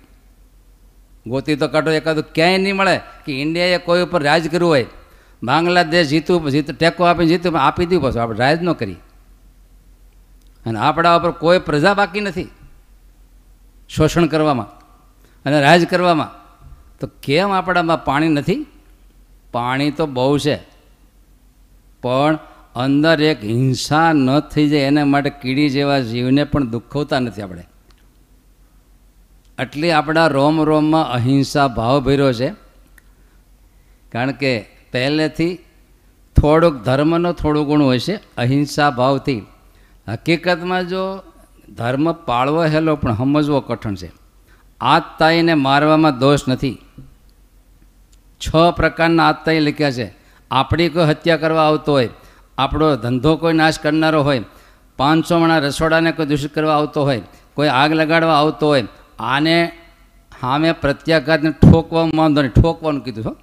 [1.27, 2.23] ગોતી તો કાઢો એકાદું.
[2.35, 4.85] ક્યાંય નહીં મળે કે ઇન્ડિયાએ કોઈ ઉપર રાજ કર્યું હોય.
[5.43, 8.21] બાંગ્લાદેશ જીતું, જીત, ટેકો આપીને જીતું આપી દીધું પાછું.
[8.21, 8.95] આપણે રાજ ન કરી
[10.65, 12.47] અને આપણા ઉપર કોઈ પ્રજા બાકી નથી.
[13.89, 14.69] શોષણ કરવામાં
[15.45, 16.29] અને રાજ કરવામાં.
[16.99, 18.65] તો કેમ આપણામાં પાણી નથી?
[19.51, 20.59] પાણી તો બહુ છે.
[22.01, 22.39] પણ
[22.75, 27.63] અંદર એક હિંસા ન થઈ જાય, એના માટે કીડી જેવા જીવને પણ દુઃખવતા નથી આપણે.
[29.63, 32.49] એટલી આપણા રોમ રોમમાં અહિંસા ભાવ ભર્યો છે.
[34.11, 35.55] કારણ કે પહેલેથી
[36.41, 39.45] થોડુંક ધર્મનો થોડું ગુણ હોય છે, અહિંસા ભાવથી.
[40.07, 41.23] હકીકતમાં જો
[41.77, 44.11] ધર્મ પાળવો હેલો, પણ સમજવો કઠણ છે.
[44.81, 46.77] આતતાઈને મારવામાં દોષ નથી.
[48.39, 50.15] છ પ્રકારના આતતાઈ લખ્યા છે.
[50.51, 52.09] આપણી કોઈ હત્યા કરવા આવતો હોય,
[52.57, 54.43] આપણો ધંધો કોઈ નાશ કરનારો હોય,
[54.97, 57.21] પાંચસો મણા રસોડાને કોઈ દૂષિત કરવા આવતો હોય,
[57.53, 58.83] કોઈ આગ લગાડવા આવતો હોય
[59.23, 59.57] આને
[60.31, 62.55] સામે પ્રત્યાઘાતને ઠોકવામાં વાંધો નહીં.
[62.57, 63.33] ઠોકવાનું કીધું છો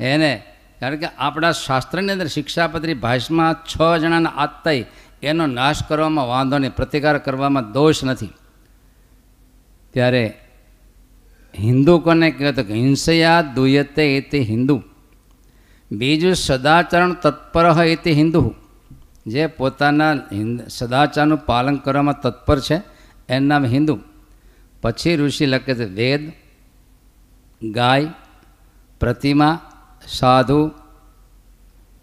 [0.00, 0.32] એને,
[0.80, 4.84] કારણ કે આપણા શાસ્ત્રની અંદર શિક્ષાપત્રી ભાષમાં છ જણાના આત્તાઈ
[5.22, 8.32] એનો નાશ કરવામાં વાંધો નહીં, પ્રતિકાર કરવામાં દોષ નથી.
[9.94, 10.24] ત્યારે
[11.54, 14.76] હિન્દુ કોને કહેવાય કે હિંસયા દુયતે એતે હિન્દુ.
[15.90, 17.66] બીજું સદાચરણ તત્પર
[18.04, 18.42] તે હિન્દુ.
[19.26, 20.14] જે પોતાના
[20.68, 22.76] સદાચારનું પાલન કરવામાં તત્પર છે,
[23.28, 23.94] એનું નામ હિન્દુ.
[24.82, 26.32] પછી ઋષિ લખે છે, વેદ,
[27.70, 28.08] ગાય,
[29.00, 29.60] પ્રતિમા,
[30.08, 30.70] સાધુ,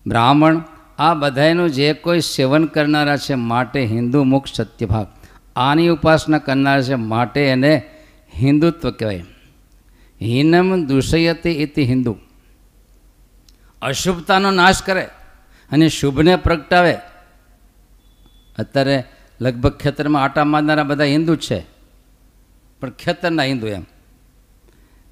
[0.07, 0.61] બ્રાહ્મણ,
[0.97, 5.07] આ બધાનું જે કોઈ સેવન કરનારા છે માટે હિન્દુ મુખ સત્યભાગ.
[5.55, 7.89] આની ઉપાસના કરનારા છે માટે એને
[8.35, 9.25] હિન્દુત્વ કહેવાય.
[10.21, 12.17] હિનમ દુષયતે ઇતિ હિન્દુ.
[13.81, 15.01] અશુભતાનો નાશ કરે
[15.71, 16.97] અને શુભને પ્રગટાવે.
[18.59, 19.03] અત્યારે
[19.41, 21.78] લગભગ ખેતરમાં આટા મારનારા બધા હિન્દુ છે.
[22.81, 23.85] પણ ખેતરના હિન્દુ એમ.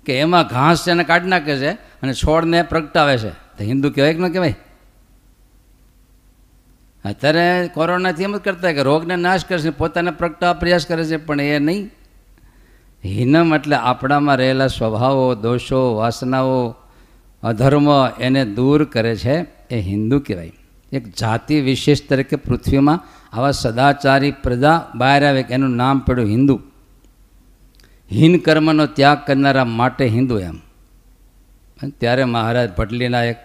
[0.05, 3.29] કે એમાં ઘાસ છે એને કાઢી નાખે છે અને છોડને પ્રગટાવે છે.
[3.29, 4.55] તો હિન્દુ કહેવાય કે ન કહેવાય?
[7.05, 11.41] અત્યારે કોરોનાથી એમ જ કરતા કે રોગને નાશ કરશે પોતાને પ્રગટાવવા પ્રયાસ કરે છે, પણ
[11.41, 11.89] એ નહીં.
[13.05, 16.75] હિનમ એટલે આપણામાં રહેલા સ્વભાવો, દોષો, વાસનાઓ,
[17.43, 17.87] અધર્મ
[18.19, 20.51] એને દૂર કરે છે, એ હિન્દુ કહેવાય.
[20.91, 23.03] એક જાતિ વિશેષ તરીકે પૃથ્વીમાં
[23.33, 26.61] આવા સદાચારી પ્રજા બહાર આવે કે એનું નામ પડ્યું હિન્દુ.
[28.11, 30.57] હિન કર્મનો ત્યાગ કરનારા માટે હિન્દુ એમ.
[31.99, 33.39] ત્યારે મહારાજ ભટલીના એક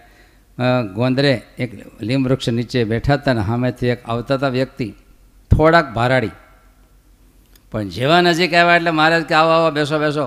[0.95, 1.71] ગોંદરે એક
[2.01, 4.87] લીમવૃક્ષ નીચે બેઠા હતા ને સામેથી એક આવતા હતા વ્યક્તિ,
[5.51, 6.35] થોડાક ભારાડી
[7.71, 10.25] પણ જેવા નજીક આવ્યા એટલે મહારાજ કે, આવો આવો, બેસો બેસો.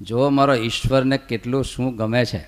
[0.00, 2.40] જો મારો ઈશ્વરને કેટલું શું ગમે છે.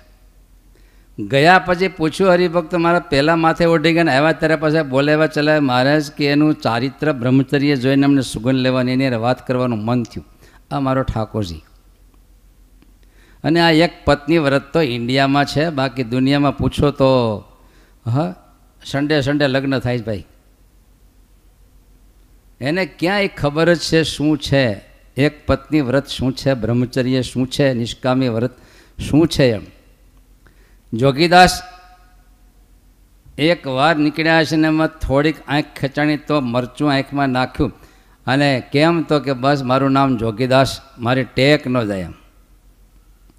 [1.19, 5.59] ગયા પછી પૂછ્યું હરિભક્ત, મારા પહેલાં માથે ઓઢી ગયા આવ્યા ત્યારે પછી બોલાવ્યા ચલાવે.
[5.59, 10.25] મહારાજ કે, એનું ચારિત્ર બ્રહ્મચર્ય જોઈને અમને સુગંધ લેવાની, એની વાત કરવાનું મન થયું.
[10.71, 11.61] આ મારો ઠાકોરજી.
[13.43, 17.43] અને આ એક પત્ની વ્રત તો ઇન્ડિયામાં છે, બાકી દુનિયામાં પૂછો તો,
[18.05, 18.35] હા
[18.85, 20.25] સન્ડે સન્ડે લગ્ન થાય છે ભાઈ.
[22.61, 24.85] એને ક્યાંય ખબર જ છે શું છે?
[25.17, 26.53] એક પત્ની વ્રત શું છે?
[26.53, 27.73] બ્રહ્મચર્ય શું છે?
[27.73, 28.51] નિષ્કામી વ્રત
[28.99, 29.61] શું છે એમ.
[30.93, 31.61] જોગીદાસ
[33.37, 37.71] એક વાર નીકળ્યા છે ને એમાં થોડીક આંખ ખેંચાણી તો મરચું આંખમાં નાખ્યું.
[38.27, 42.13] અને કેમ તો કે બસ મારું નામ જોગીદાસ, મારી ટેક ન જાય એમ.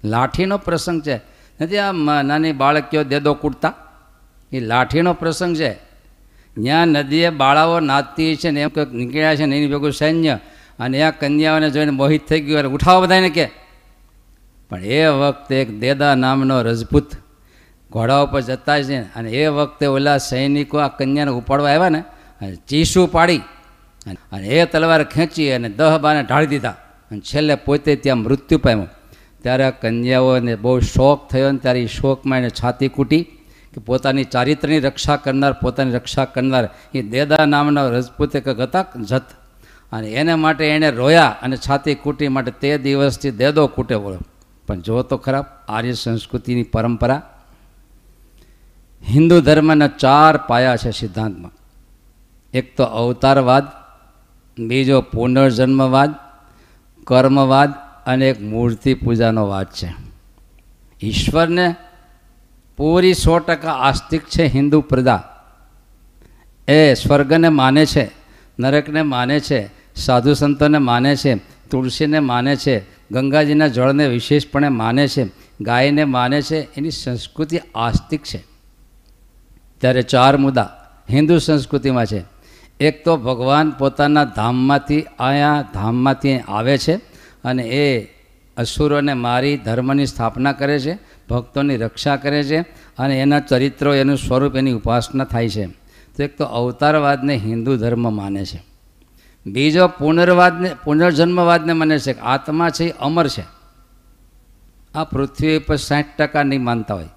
[0.03, 1.21] લાઠીનો પ્રસંગ છે.
[1.61, 1.91] નથી આ
[2.21, 3.73] નાની બાળકીઓ દેદો કૂટતા?
[4.51, 5.73] એ લાઠીનો પ્રસંગ છે.
[6.61, 10.39] ત્યાં નદીએ બાળાઓ નાચતી છે ને એમ કંઈક નીકળ્યા છે ને એની ભેગું સૈન્ય
[10.79, 12.59] અને આ કન્યાઓને જોઈને મોહિત થઈ ગયું.
[12.59, 13.49] એટલે ઉઠાવો બધાને કે.
[14.69, 17.11] પણ એ વખતે એક દેદા નામનો રજપૂત
[17.91, 21.99] ઘોડા ઉપર જતા છે અને એ વખતે ઓલા સૈનિકો આ કન્યાને ઉપાડવા આવ્યા ને
[22.41, 23.41] અને ચીસું પાડી
[24.05, 26.75] અને એ તલવાર ખેંચી અને દહ બાને ઢાળી દીધા.
[27.11, 28.89] અને છેલ્લે પોતે ત્યાં મૃત્યુ પામ્યું.
[29.41, 33.23] ત્યારે કન્યાઓને બહુ શોખ થયો ને ત્યારે એ શોકમાં એને છાતી કૂટી
[33.73, 39.23] કે પોતાની ચારિત્રની રક્ષા કરનાર, પોતાની રક્ષા કરનાર એ દેદા નામના રજપૂતે કંઈક હતા જત.
[39.91, 44.19] અને એને માટે એણે રોયા અને છાતી કૂટી માટે તે દિવસથી દેદો કૂટે વળ્યો
[44.67, 47.21] પણ જો તો ખરાબ, આર્ય સંસ્કૃતિની પરંપરા.
[49.09, 51.51] હિન્દુ ધર્મના ચાર પાયા છે સિદ્ધાંતમાં.
[52.53, 53.82] એક તો અવતારવાદ
[54.59, 56.15] બીજો પુનર્જન્મવાદ,
[57.03, 57.73] કર્મવાદ
[58.05, 59.93] અને એક મૂર્તિ પૂજાનો વાદ છે.
[61.03, 61.75] ઈશ્વરને
[62.77, 65.23] પૂરી સો ટકા આસ્તિક છે હિન્દુ પ્રજા
[66.67, 68.11] એ સ્વર્ગને માને છે,
[68.59, 71.35] નરકને માને છે, સાધુ સંતોને માને છે,
[71.69, 72.79] તુલસીને માને છે,
[73.11, 75.27] ગંગાજીના જળને વિશેષપણે માને છે,
[75.61, 78.43] ગાયને માને છે, એની સંસ્કૃતિ આસ્તિક છે.
[79.81, 80.69] ત્યારે ચાર મુદ્દા
[81.09, 82.32] હિન્દુ સંસ્કૃતિમાં છે.
[82.79, 86.95] એક તો ભગવાન પોતાના ધામમાંથી અહીંયા ધામમાંથી આવે છે
[87.43, 88.13] અને એ
[88.57, 92.61] અસુરોને મારી ધર્મની સ્થાપના કરે છે, ભક્તોની રક્ષા કરે છે
[92.97, 95.65] અને એના ચરિત્રો, એનું સ્વરૂપ, એની ઉપાસના થાય છે.
[96.17, 98.63] તો એક તો અવતારવાદને હિન્દુ ધર્મ માને છે.
[99.45, 103.43] બીજો પુનર્વાદને, પુનર્જન્મવાદને માને છે કે આત્મા છે, એ અમર છે.
[104.95, 107.09] આ પૃથ્વી પર સાઠ ટકા નહીં માનતા હોય.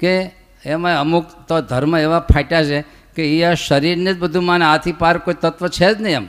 [0.00, 0.30] કે
[0.64, 2.80] એમાં અમુક તો ધર્મ એવા ફાટ્યા છે
[3.16, 6.26] કે એ આ શરીરને જ બધું માને, આથી પાર કોઈ તત્વ છે જ નહીં એમ.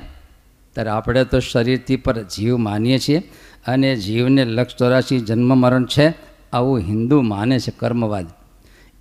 [0.74, 3.32] ત્યારે આપણે તો શરીરથી પર જીવ માનીએ છીએ
[3.68, 6.14] અને જીવને લક્ષ ચોરાશી જન્મ મરણ છે,
[6.54, 8.28] આવું હિન્દુ માને છે કર્મવાદ.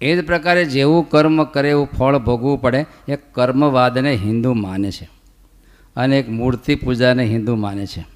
[0.01, 5.09] એ જ પ્રકારે જેવું કર્મ કરે એવું ફળ ભોગવું પડે, એ કર્મવાદને હિન્દુ માને છે.
[5.97, 8.07] અને એક મૂર્તિ પૂજાને હિન્દુ માને છે.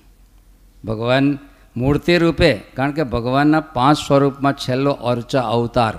[0.85, 1.39] ભગવાન
[1.77, 5.95] મૂર્તિ રૂપે, કારણ કે ભગવાનના પાંચ સ્વરૂપમાં છેલ્લો અર્ચા અવતાર.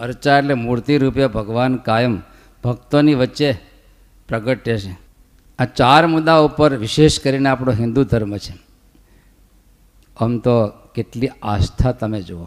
[0.00, 2.22] અર્ચા એટલે મૂર્તિ રૂપે ભગવાન કાયમ
[2.64, 3.52] ભક્તોની વચ્ચે
[4.28, 4.96] પ્રગટ્ય છે
[5.58, 8.54] આ ચાર મુદ્દા ઉપર વિશેષ કરીને આપણો હિન્દુ ધર્મ છે.
[10.16, 12.46] આમ તો કેટલી આસ્થા તમે જુઓ.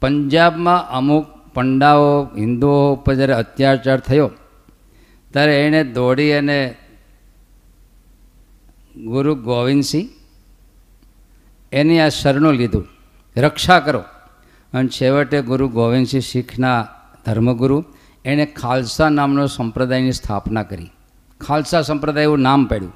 [0.00, 4.30] પંજાબમાં અમુક પંડાઓ હિન્દુઓ ઉપર જ્યારે અત્યાચાર થયો,
[5.32, 6.74] ત્યારે એણે દોડી અને
[8.96, 10.08] ગુરુ ગોવિંદસિંહ
[11.72, 12.86] એની આ શરણું લીધું.
[13.36, 14.04] રક્ષા કરો.
[14.72, 16.88] અને છેવટે ગુરુ ગોવિંદસિંહ શીખના
[17.26, 17.84] ધર્મગુરુ
[18.24, 20.90] એણે ખાલસા નામનો સંપ્રદાયની સ્થાપના કરી.
[21.40, 22.92] ખાલસા સંપ્રદાય એવું નામ પાડ્યું.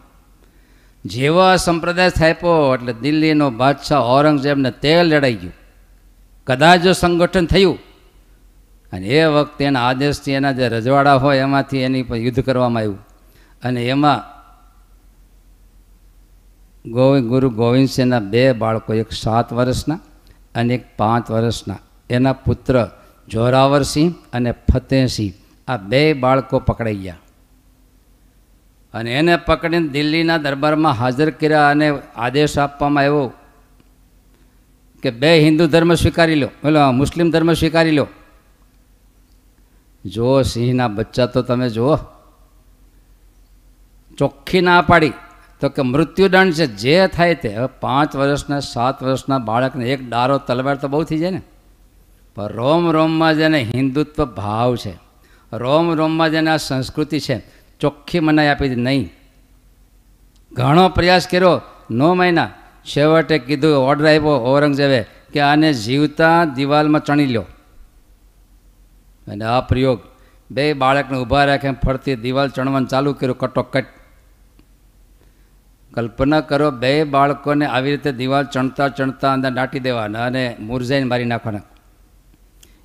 [1.05, 5.53] જેવો સંપ્રદાય થાપ્યો એટલે દિલ્હીનો બાદશાહ ઔરંગઝેબને તે લડાઈ ગયું.
[6.47, 7.79] કદાચ જો સંગઠન થયું.
[8.93, 12.99] અને એ વખતે એના આદેશથી એના જે રજવાડા હોય એમાંથી એની પર યુદ્ધ કરવામાં આવ્યું.
[13.65, 14.33] અને એમાં
[16.91, 20.01] ગોવિંદ ગુરુ ગોવિંદસિંહના બે બાળકો, એક સાત વર્ષના
[20.55, 21.79] અને એક પાંચ વર્ષના.
[22.11, 22.89] એના પુત્ર
[23.29, 25.33] જોરાવરસિંહ અને ફતેહસિંહ
[25.69, 27.17] આ બે બાળકો પકડાઈ ગયા.
[28.95, 33.33] અને એને પકડીને દિલ્હીના દરબારમાં હાજર કર્યા અને આદેશ આપવામાં આવ્યો
[35.03, 38.07] કે બે હિન્દુ ધર્મ સ્વીકારી લો પેલો મુસ્લિમ ધર્મ સ્વીકારી લો.
[40.05, 41.97] જુઓ સિંહના બચ્ચા તો તમે જુઓ.
[44.19, 45.13] ચોખ્ખી ના પાડી.
[45.61, 47.57] તો કે મૃત્યુદંડ છે, જે થાય તે.
[47.57, 51.43] હવે પાંચ વર્ષના, સાત વર્ષના બાળકને એક ડારો, તલવાર તો બહુ થઈ જાય ને.
[52.35, 54.99] પણ રોમ રોમમાં જેને હિન્દુત્વ ભાવ છે.
[55.53, 57.43] રોમ રોમમાં જેને આ સંસ્કૃતિ છે.
[57.81, 59.13] ચોખ્ખી મનાઈ આપી દીધી નહીં.
[60.53, 61.61] ઘણો પ્રયાસ કર્યો.
[61.91, 62.49] નો મહિના.
[62.85, 67.43] છેવટે કીધું ઓર્ડર આપ્યો ઔરંગઝેબે કે આને જીવતા દિવાલમાં ચણી લ્યો.
[69.29, 70.01] અને આ પ્રયોગ
[70.51, 73.85] બે બાળકને ઊભા રાખે ફરતી દિવાલ ચણવાનું ચાલુ કર્યું કટોકટ.
[75.95, 81.25] કલ્પના કરો બે બાળકોને આવી રીતે દિવાલ ચણતા ચણતા અંદર દાટી દેવાના અને મુરઝાઈને મારી
[81.25, 81.61] નાખવાના.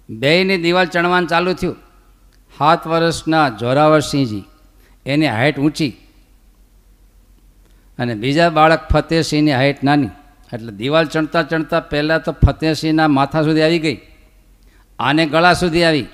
[0.09, 1.75] બેયની દિવાલ ચણવાનું ચાલુ થયું.
[2.57, 4.43] સાત વર્ષના જોરાવરસિંહજી
[5.05, 5.89] એની હાઇટ ઊંચી.
[7.99, 10.09] અને બીજા બાળક ફતેહસિંહની હાઇટ નાની.
[10.53, 13.97] એટલે દિવાલ ચણતા ચણતા પહેલાં તો ફતેહસિંહના માથા સુધી આવી ગઈ.
[14.99, 16.05] આને ગળા સુધી આવી.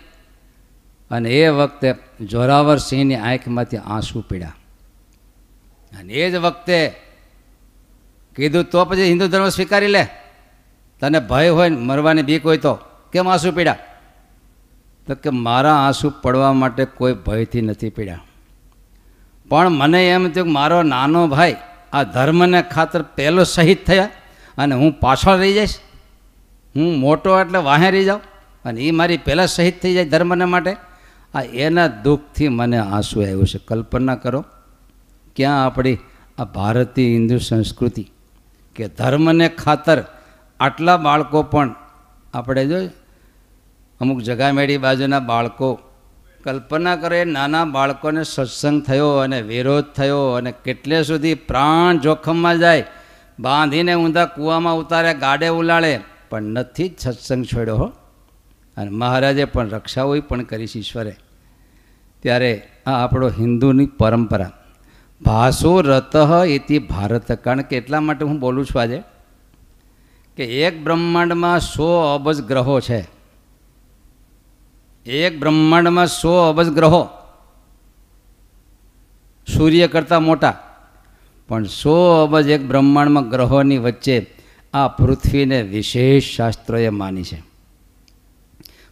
[1.11, 4.55] અને એ વખતે જોરાવરસિંહની આંખમાંથી આંસુ પીડ્યા
[5.99, 6.95] અને એ જ વખતે
[8.35, 10.03] કીધું, તો પછી હિન્દુ ધર્મ સ્વીકારી લે.
[11.01, 12.79] તને ભય હોય ને મરવાની બીક હોય તો.
[13.13, 13.77] કેમ આંસુ પીડ્યા?
[15.07, 18.21] તો કે મારા આંસુ પડવા માટે કોઈ ભયથી નથી પીડ્યા.
[19.49, 21.55] પણ મને એમ થયું કે મારો નાનો ભાઈ
[21.93, 24.09] આ ધર્મને ખાતર પહેલો શહીદ થયા
[24.57, 25.75] અને હું પાછળ રહી જઈશ.
[26.75, 28.21] હું મોટો એટલે વાહે રહી જાઉં
[28.65, 30.73] અને એ મારી પહેલાં શહીદ થઈ જાય ધર્મને માટે.
[31.33, 33.59] આ એના દુઃખથી મને આંસુ આવ્યું છે.
[33.67, 34.45] કલ્પના કરો,
[35.35, 35.97] ક્યાં આપણી
[36.37, 38.03] આ ભારતીય હિન્દુ સંસ્કૃતિ
[38.75, 40.03] કે ધર્મને ખાતર
[40.59, 41.75] આટલા બાળકો પણ
[42.33, 42.77] આપણે જો
[44.01, 45.79] અમુક જગામેળી બાજુના બાળકો
[46.43, 52.83] કલ્પના કરે નાના બાળકોને સત્સંગ થયો અને વિરોધ થયો અને કેટલે સુધી પ્રાણ જોખમમાં જાય,
[53.39, 57.85] બાંધીને ઊંધા કૂવામાં ઉતારે, ગાડે ઉલાળે, પણ નથી જ સત્સંગ છોડ્યો હો.
[58.77, 61.15] અને મહારાજે પણ રક્ષાઓ પણ કરીશ ઈશ્વરે.
[62.21, 62.51] ત્યારે
[62.85, 64.51] આ આપણો હિન્દુની પરંપરા.
[65.21, 66.15] ભાષો રત
[66.47, 69.03] એથી ભારત, કારણ કે એટલા માટે હું બોલું છું આજે,
[70.37, 73.22] કે એક બ્રહ્માંડમાં સો અબજ ગ્રહો છે.
[75.05, 77.09] એક બ્રહ્માંડમાં સો અબજ ગ્રહો
[79.57, 80.59] સૂર્ય કરતાં મોટા.
[81.47, 84.33] પણ સો અબજ એક બ્રહ્માંડમાં ગ્રહોની વચ્ચે
[84.73, 87.43] આ પૃથ્વીને વિશેષ શાસ્ત્રોએ માની છે.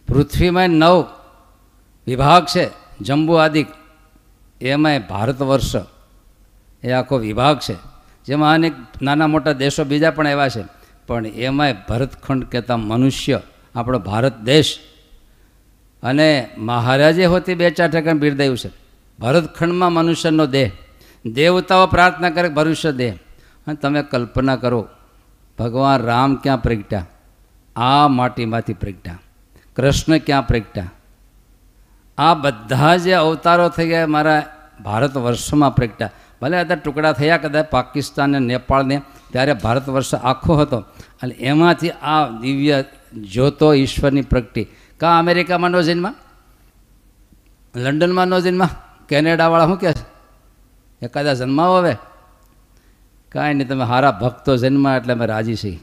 [0.07, 1.05] પૃથ્વીમાં નવ
[2.07, 2.69] વિભાગ છે,
[3.01, 3.67] જંબુ આદિક.
[4.61, 5.75] એમાંય ભારત વર્ષ
[6.83, 7.75] એ આખો વિભાગ છે.
[8.25, 10.63] જેમાં અનેક નાના મોટા દેશો બીજા પણ એવા છે.
[11.07, 13.41] પણ એમાંય ભરતખંડ કહેતા મનુષ્ય
[13.75, 14.79] આપણો ભારત દેશ
[16.03, 18.69] અને મહારાજે હોતી બે ચાર ટકા બિરદાયું છે.
[19.19, 20.71] ભરતખંડમાં મનુષ્યનો દેહ.
[21.25, 23.15] દેવતાઓ પ્રાર્થના કરે ભવિષ્ય દેહ.
[23.67, 24.87] અને તમે કલ્પના કરો,
[25.59, 27.07] ભગવાન રામ ક્યાં પ્રગટ્યા?
[27.75, 29.19] આ માટીમાંથી પ્રગટ્યા.
[29.75, 30.91] કૃષ્ણ ક્યાં પ્રગટ્યા?
[32.17, 34.43] આ બધા જે અવતારો થઈ ગયા મારા
[34.83, 36.09] ભારત વર્ષમાં પ્રગટ્યા.
[36.41, 40.79] ભલે અત્યારે ટુકડા થયા કદાચ પાકિસ્તાન અને નેપાળને ત્યારે ભારત વર્ષ આખો હતો.
[41.23, 42.83] અને એમાંથી આ દિવ્ય
[43.13, 44.67] જ્યોતો ઈશ્વરની પ્રગટી.
[45.01, 46.13] કા અમેરિકામાં નો જન્મા?
[47.75, 48.69] લંડનમાં નો જન્મા?
[49.09, 50.05] કેનેડાવાળા શું કહે છે?
[51.05, 51.95] એકાદા જન્માવો હવે.
[53.31, 55.79] કાંઈ નહીં, તમે સારા ભક્તો જન્મા એટલે અમે રાજી છીએ.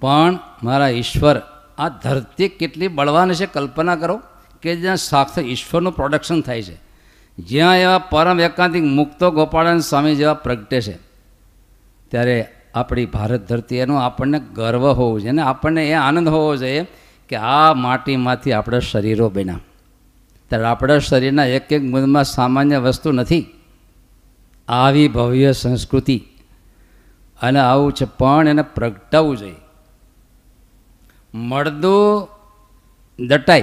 [0.00, 1.42] પણ મારા ઈશ્વર,
[1.78, 4.20] આ ધરતી કેટલી બળવાન છે કલ્પના કરો
[4.62, 6.80] કે જ્યાં સાક્ષર ઈશ્વરનું પ્રોડક્શન થાય છે.
[7.38, 10.98] જ્યાં એવા પરમ એકાંતિક મુક્તો ગોપાળાન સ્વામી જેવા પ્રગટે છે.
[12.10, 16.86] ત્યારે આપણી ભારત ધરતી એનો આપણને ગર્વ હોવો જોઈએ અને આપણને એ આનંદ હોવો જોઈએ
[17.28, 19.60] કે આ માટીમાંથી આપણા શરીરો બન્યા.
[20.48, 23.46] ત્યારે આપણા શરીરના એક એક મૂળમાં સામાન્ય વસ્તુ નથી.
[24.68, 26.24] આવી ભવ્ય સંસ્કૃતિ.
[27.42, 29.54] અને આવું છે, પણ એને પ્રગટાવવું જોઈએ.
[31.34, 32.28] મળદું
[33.26, 33.62] દટાઈ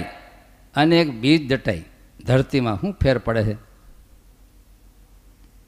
[0.75, 1.83] અને એક બીજ દટાઈ
[2.25, 3.57] ધરતીમાં શું ફેર પડે છે?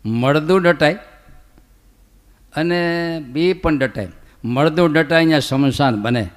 [0.05, 0.95] મળદું દટાઈ
[2.55, 4.07] અને બી પણ દટાય.
[4.45, 6.29] મળદું દટાઈ અહીંયા શમશાન બને.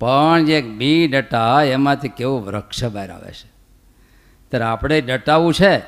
[0.00, 3.48] પણ જે બી ડટા એમાંથી કેવું વૃક્ષ બહાર આવે છે.
[4.50, 5.82] ત્યારે આપણે ડટાવું છે,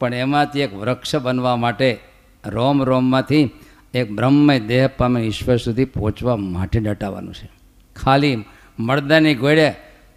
[0.00, 2.00] પણ એમાંથી એક વૃક્ષ બનવા માટે
[2.46, 3.50] રોમ રોમમાંથી
[3.94, 7.50] એક બ્રહ્મય દેહ પામે ઈશ્વર સુધી પહોંચવા માટે ડટાવાનું છે.
[7.96, 8.44] ખાલી
[8.78, 9.68] મળદાની ગોળે,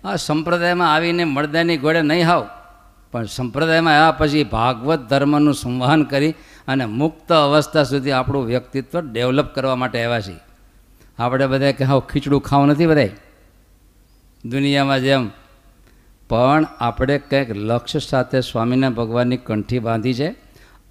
[0.03, 2.49] આ સંપ્રદાયમાં આવીને મળદાની ગોળે નહીં હાવ,
[3.11, 6.33] પણ સંપ્રદાયમાં આવ્યા પછી ભાગવત ધર્મનું સંવહન કરી
[6.67, 10.39] અને મુક્ત અવસ્થા સુધી આપણું વ્યક્તિત્વ ડેવલપ કરવા માટે આવ્યા છીએ.
[11.19, 13.09] આપણે બધા કે હા ખીચડું ખાવું નથી બધાય?
[14.49, 15.29] દુનિયામાં જેમ.
[16.29, 20.29] પણ આપણે કંઈક લક્ષ્ય સાથે સ્વામીના ભગવાનની કંઠી બાંધી છે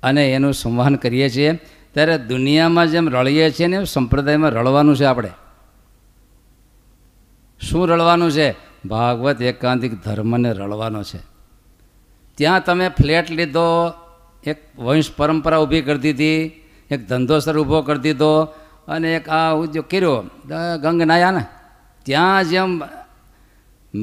[0.03, 1.51] અને એનું સંવહન કરીએ છીએ,
[1.93, 5.31] ત્યારે દુનિયામાં જેમ રળીએ છીએ ને સંપ્રદાયમાં રળવાનું છે આપણે.
[7.61, 8.55] શું રળવાનું છે?
[8.85, 11.21] ભાગવત એકાંતિક ધર્મને રળવાનો છે.
[12.35, 13.93] ત્યાં તમે ફ્લેટ લીધો,
[14.45, 18.43] એક વંશ પરંપરા ઊભી કરી દીધી એક ધંધોસર ઊભો કરી દીધો
[18.89, 20.25] અને એક આ ઉદ્યોગ કર્યો
[20.83, 21.45] ગંગ નાયા ને
[22.03, 22.83] ત્યાં જેમ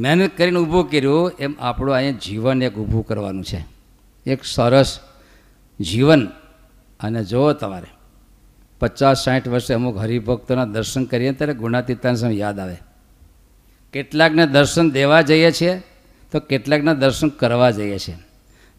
[0.01, 3.65] મહેનત કરીને ઊભું કર્યું, એમ આપણું અહીંયા જીવન એક ઊભું કરવાનું છે.
[4.25, 4.99] એક સરસ
[5.79, 6.27] જીવન.
[6.99, 7.87] અને જો તમારે,
[8.79, 12.75] પચાસ સાઠ વર્ષે અમુક હરિભક્તોના દર્શન કરીએ ત્યારે ગુણાતીતાન સમય યાદ આવે.
[13.93, 15.83] કેટલાકને દર્શન દેવા જઈએ છીએ,
[16.31, 18.15] તો કેટલાકના દર્શન કરવા જઈએ છીએ.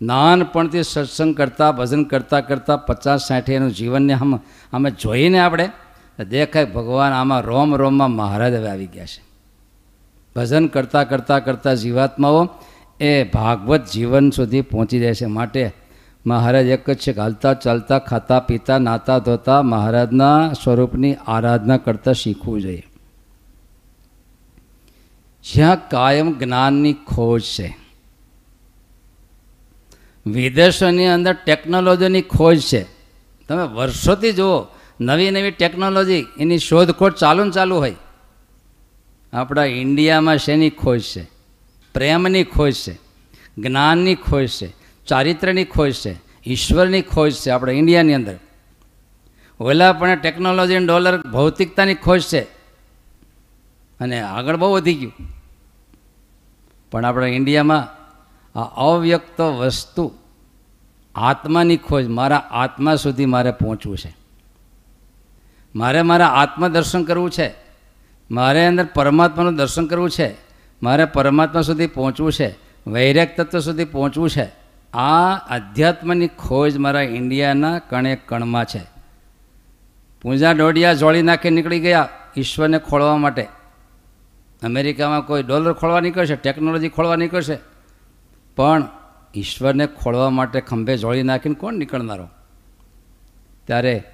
[0.02, 4.40] નાનપણથી સત્સંગ કરતાં, ભજન કરતાં કરતાં પચાસ સાઠ એનું જીવનને આમ
[4.72, 5.70] અમે જોઈને આપણે
[6.28, 9.33] દેખાય ભગવાન આમાં રોમ રોમમાં મહારાજ હવે આવી ગયા છે.
[10.36, 12.48] ભજન કરતાં કરતાં કરતાં જીવાત્માઓ
[13.00, 15.26] એ ભાગવત જીવન સુધી પહોંચી જાય છે.
[15.26, 15.72] માટે
[16.26, 22.60] મહારાજ એક જ છે હાલતા ચાલતા, ખાતા, પીતા, નાતા, ધોતા મહારાજના સ્વરૂપની આરાધના કરતાં શીખવું
[22.60, 22.84] જોઈએ.
[25.44, 27.68] જ્યાં કાયમ જ્ઞાનની ખોજ છે,
[30.26, 32.82] વિદેશોની અંદર ટેકનોલોજીની ખોજ છે.
[33.48, 34.56] તમે વર્ષોથી જુઓ,
[35.00, 37.94] નવી નવી ટેકનોલોજી એની શોધખોળ ચાલુ ને ચાલુ હોય.
[39.34, 41.22] આપણા ઇન્ડિયામાં શેની ખોજ છે?
[41.94, 42.94] પ્રેમની ખોજ છે?
[43.58, 44.72] જ્ઞાનની ખોજ છે?
[45.06, 46.16] ચારિત્ર્યની ખોજ છે?
[46.46, 48.38] ઈશ્વરની ખોજ છે આપણા ઇન્ડિયાની અંદર?
[49.60, 52.40] ઓલા પણ ટેકનોલોજી ડોલર ભૌતિકતાની ખોજ છે.
[54.00, 55.12] અને આગળ બહુ વધી ગયું.
[56.90, 57.80] પણ આપણા ઇન્ડિયામાં
[58.58, 60.12] આ અવ્યક્ત વસ્તુ
[61.14, 64.16] આત્માની ખોજ, મારા આત્મા સુધી મારે પહોંચવું છે.
[65.74, 67.63] મારે મારા આત્મદર્શન કરવું છે.
[68.30, 70.34] મારે અંદર પરમાત્માનું દર્શન કરવું છે.
[70.82, 72.54] મારે પરમાત્મા સુધી પહોંચવું છે.
[72.86, 74.64] વૈરાગ તત્વ સુધી પહોંચવું છે.
[74.92, 78.80] આ અધ્યાત્મની ખોજ મારા ઇન્ડિયાના કણે કણમાં છે.
[80.22, 83.48] પૂંજા ડોડિયા જોડી નાખી નીકળી ગયા ઈશ્વરને ખોળવા માટે.
[84.62, 87.58] અમેરિકામાં કોઈ ડોલર ખોળવા નીકળશે, ટેકનોલોજી ખોળવા નીકળશે.
[88.56, 88.88] પણ
[89.36, 92.28] ઈશ્વરને ખોળવા માટે ખંભે જોડી નાખીને કોણ નીકળનારો?
[93.64, 94.04] ત્યારે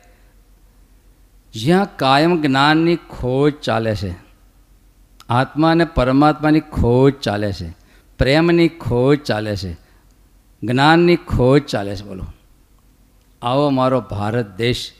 [1.54, 4.14] જ્યાં કાયમ જ્ઞાનની ખોજ ચાલે છે.
[5.28, 7.76] આત્મા અને પરમાત્માની ખોજ ચાલે છે.
[8.18, 9.72] પ્રેમની ખોજ ચાલે છે.
[10.62, 12.04] જ્ઞાનની ખોજ ચાલે છે.
[12.04, 12.24] બોલો.
[13.42, 14.92] આવો મારો ભારત દેશ,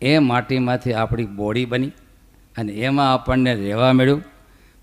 [0.00, 1.88] એ માટીમાંથી આપણી બોડી બની
[2.58, 4.22] અને એમાં આપણને રહેવા મળ્યું.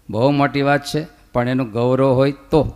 [0.10, 2.74] બહુ મોટી વાત છે, પણ એનું ગૌરવ હોય તો.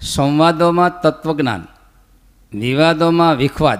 [0.00, 1.66] સંવાદોમાં તત્વજ્ઞાન,
[2.58, 3.78] વિવાદોમાં વિખવાદ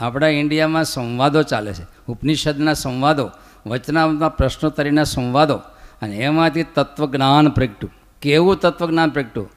[0.00, 1.86] આપણા ઇન્ડિયામાં સંવાદો ચાલે છે.
[2.06, 3.30] ઉપનિષદના સંવાદો
[3.66, 5.56] વચનામાં પ્રશ્નોત્તરીના સંવાદો
[6.02, 7.92] અને એમાંથી તત્વજ્ઞાન પ્રગટ્યું
[8.22, 9.50] કેવું તત્વજ્ઞાન પ્રગટ્યું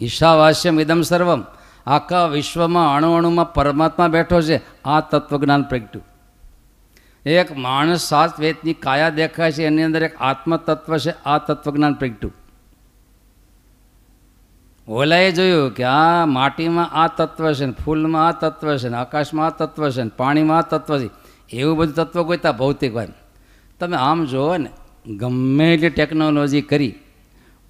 [0.00, 1.44] ઈશાવાસ્યમ ઇદમ સર્વમ.
[1.86, 4.82] આખા વિશ્વમાં અણુ અણુમાં પરમાત્મા બેઠો છે.
[4.84, 6.04] આ તત્વજ્ઞાન પ્રગટ્યું
[7.26, 9.64] એક માણસ સાત વેદની કાયા દેખાય છે.
[9.64, 11.10] એની અંદર એક આત્મતત્વ છે.
[11.10, 12.32] આ તત્વજ્ઞાન પ્રગટ્યું
[14.90, 19.46] ઓલાએ જોયું કે આ માટીમાં આ તત્વ છે ને, ફૂલમાં આ તત્વ છે ને, આકાશમાં
[19.46, 21.10] આ તત્વ છે ને, પાણીમાં આ તત્વ છે,
[21.56, 23.08] એવું બધું તત્વ ત્યાં ભૌતિક હોય.
[23.80, 24.70] તમે આમ જુઓ ને,
[25.16, 26.94] ગમે એટલી ટેકનોલોજી કરી,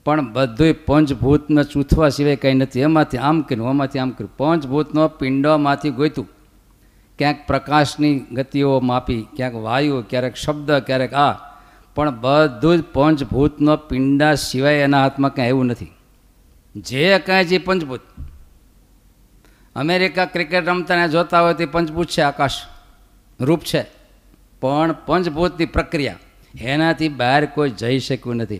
[0.04, 2.80] પણ બધુંય પંચભૂતને ચૂથવા સિવાય કંઈ નથી.
[2.80, 4.36] એમાંથી આમ કર્યું એમાંથી આમ કર્યું.
[4.36, 6.28] પંચભૂતનો પિંડોમાંથી ગોતું
[7.18, 11.32] ક્યાંક પ્રકાશની ગતિઓ માપી, ક્યાંક વાયુ, ક્યારેક શબ્દ, ક્યારેક આ.
[11.94, 15.92] પણ બધું જ પંચભૂતનો પિંડા સિવાય એના હાથમાં ક્યાંય એવું નથી.
[16.76, 18.00] જે કાંઈ જે પંચભૂત.
[19.76, 22.52] અમેરિકા ક્રિકેટ રમતાને જોતા હોય તે પંચભૂત છે આકાશ.
[23.40, 23.86] રૂપ છે.
[24.60, 26.18] પણ પંચભૂતની પ્રક્રિયા,
[26.60, 28.56] એનાથી બહાર કોઈ જઈ શક્યું નથી.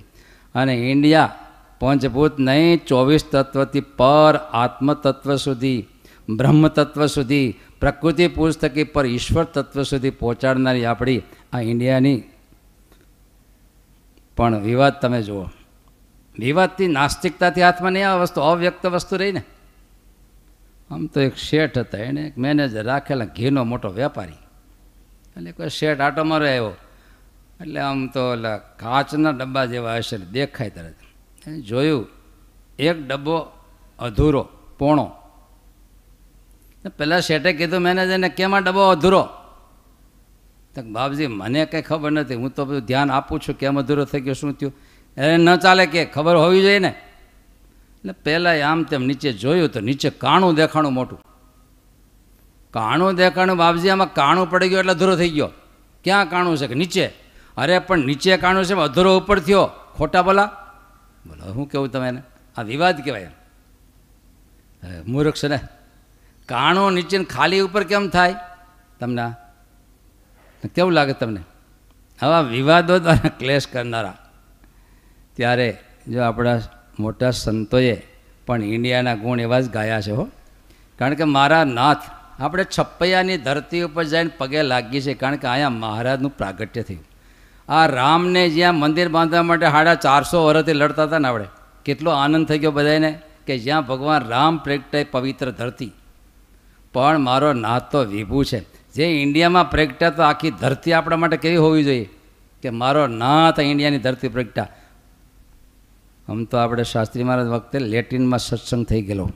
[0.54, 1.34] અને ઇન્ડિયા
[1.80, 5.86] પંચભૂત નહીં, ચોવીસ તત્વથી પર આત્મતત્વ સુધી
[6.30, 12.22] બ્રહ્મ તત્વ સુધી, પ્રકૃતિ પુસ્તકી પર ઈશ્વર તત્વ સુધી પહોંચાડનારી આપણી આ ઇન્ડિયાની
[14.36, 15.46] પણ વિવાદ તમે જુઓ.
[16.38, 19.42] વિવાદથી નાસ્તિકતાથી હાથમાં નહીં આ વસ્તુ, અવ્યક્ત વસ્તુ રહી ને.
[20.90, 24.32] આમ તો એક શેઠ હતા એણે એક મેનેજર રાખેલા, ઘીનો મોટો વેપારી.
[25.36, 26.72] એટલે કોઈ શેઠ આટો મારો આવ્યો.
[27.60, 30.94] એટલે આમ તો એટલે કાચના ડબ્બા જેવા હશે ને, દેખાય તરત.
[31.48, 32.06] જોયું,
[32.78, 33.52] એક ડબ્બો
[33.98, 35.10] અધૂરો, પોણો.
[36.98, 39.28] પહેલાં શેઠે કીધું મેનેજરને કેમ આ ડબ્બો અધૂરો?
[40.74, 44.20] તો બાપજી, મને કંઈ ખબર નથી, હું તો બધું ધ્યાન આપું છું, કેમ અધૂરો થઈ
[44.20, 44.76] ગયો, શું થયું?
[45.16, 46.88] એને ન ચાલે કે, ખબર હોવી જોઈએ ને?
[46.88, 51.20] એટલે પહેલાં આમ તેમ નીચે જોયું તો નીચે કાણું દેખાણું મોટું.
[52.70, 55.50] કાણું દેખાણું બાપજી, આમાં કાણું પડી ગયું એટલે અધૂરો થઈ ગયો.
[56.04, 57.06] ક્યાં કાણું છે કે નીચે?
[57.56, 59.70] અરે પણ નીચે કાણું છે, અધૂરો ઉપર થયો.
[59.96, 60.50] ખોટા બોલા?
[61.26, 62.22] બોલો, હું કેવું તમે એને?
[62.56, 63.30] આ વિવાદ કહેવાય
[65.06, 65.60] મૂર્ખ છે ને?
[66.46, 68.34] કાણું નીચે ખાલી ઉપર કેમ થાય
[69.00, 69.32] તમને?
[70.74, 71.40] કેવું લાગે તમને?
[72.22, 74.19] આવા વિવાદો દ્વારા ક્લેશ કરનારા.
[75.40, 75.76] ત્યારે
[76.08, 76.60] જો આપણા
[77.00, 78.02] મોટા સંતોએ
[78.46, 80.28] પણ ઇન્ડિયાના ગુણ એવા જ ગાયા છે હો.
[80.98, 82.02] કારણ કે મારા નાથ
[82.38, 87.04] આપણે છપ્પૈયાની ધરતી ઉપર જઈને પગે લાગીએ છીએ કારણ કે અહીંયા મહારાજનું પ્રાગટ્ય થયું.
[87.72, 91.44] આ રામને જ્યાં મંદિર બાંધવા માટે સાડા ચારસો વર્ષથી લડતા હતા ને આપણે,
[91.84, 95.92] કેટલો આનંદ થઈ ગયો બધાને કે જ્યાં ભગવાન રામ પ્રગટાય પવિત્ર ધરતી.
[96.92, 98.60] પણ મારો નાથ તો વિભુ છે.
[98.94, 102.08] જે ઇન્ડિયામાં પ્રગટા તો આખી ધરતી આપણા માટે કેવી હોવી જોઈએ?
[102.62, 104.66] કે મારો નાથ ઇન્ડિયાની ધરતી પ્રગટા
[106.30, 109.30] આમ તો આપણે શાસ્ત્રી મહારાજ વખતે લેટિનમાં સત્સંગ થઈ ગયેલો.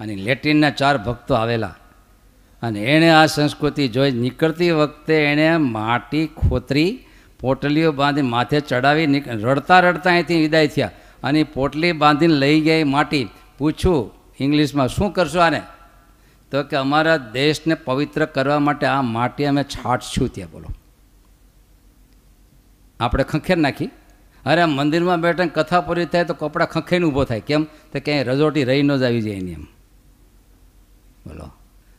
[0.00, 1.74] અને લેટિનના ચાર ભક્તો આવેલા.
[2.62, 6.98] અને એણે આ સંસ્કૃતિ જોઈ, નીકળતી વખતે એણે માટી, ખોતરી,
[7.40, 10.90] પોટલીઓ બાંધી માથે ચડાવી રડતા રડતા અહીંથી વિદાય થયા.
[11.22, 13.28] અને પોટલી બાંધીને લઈ ગઈ માટી.
[13.58, 15.62] પૂછું ઇંગ્લિશમાં શું કરશો આને?
[16.50, 20.28] તો કે, અમારા દેશને પવિત્ર કરવા માટે આ માટી અમે છાંટશું.
[20.28, 20.68] ત્યાં બોલો.
[23.00, 23.90] આપણે ખંખેર નાખી.
[24.46, 27.40] અરે મંદિરમાં બેઠા કથા પૂરી થાય તો કપડાં ખંખેને ઊભો થાય.
[27.40, 27.64] કેમ?
[27.64, 29.64] તો ક્યાંય રજોટી રહી ન જ આવી જાય એની એમ.
[31.26, 31.52] બોલો.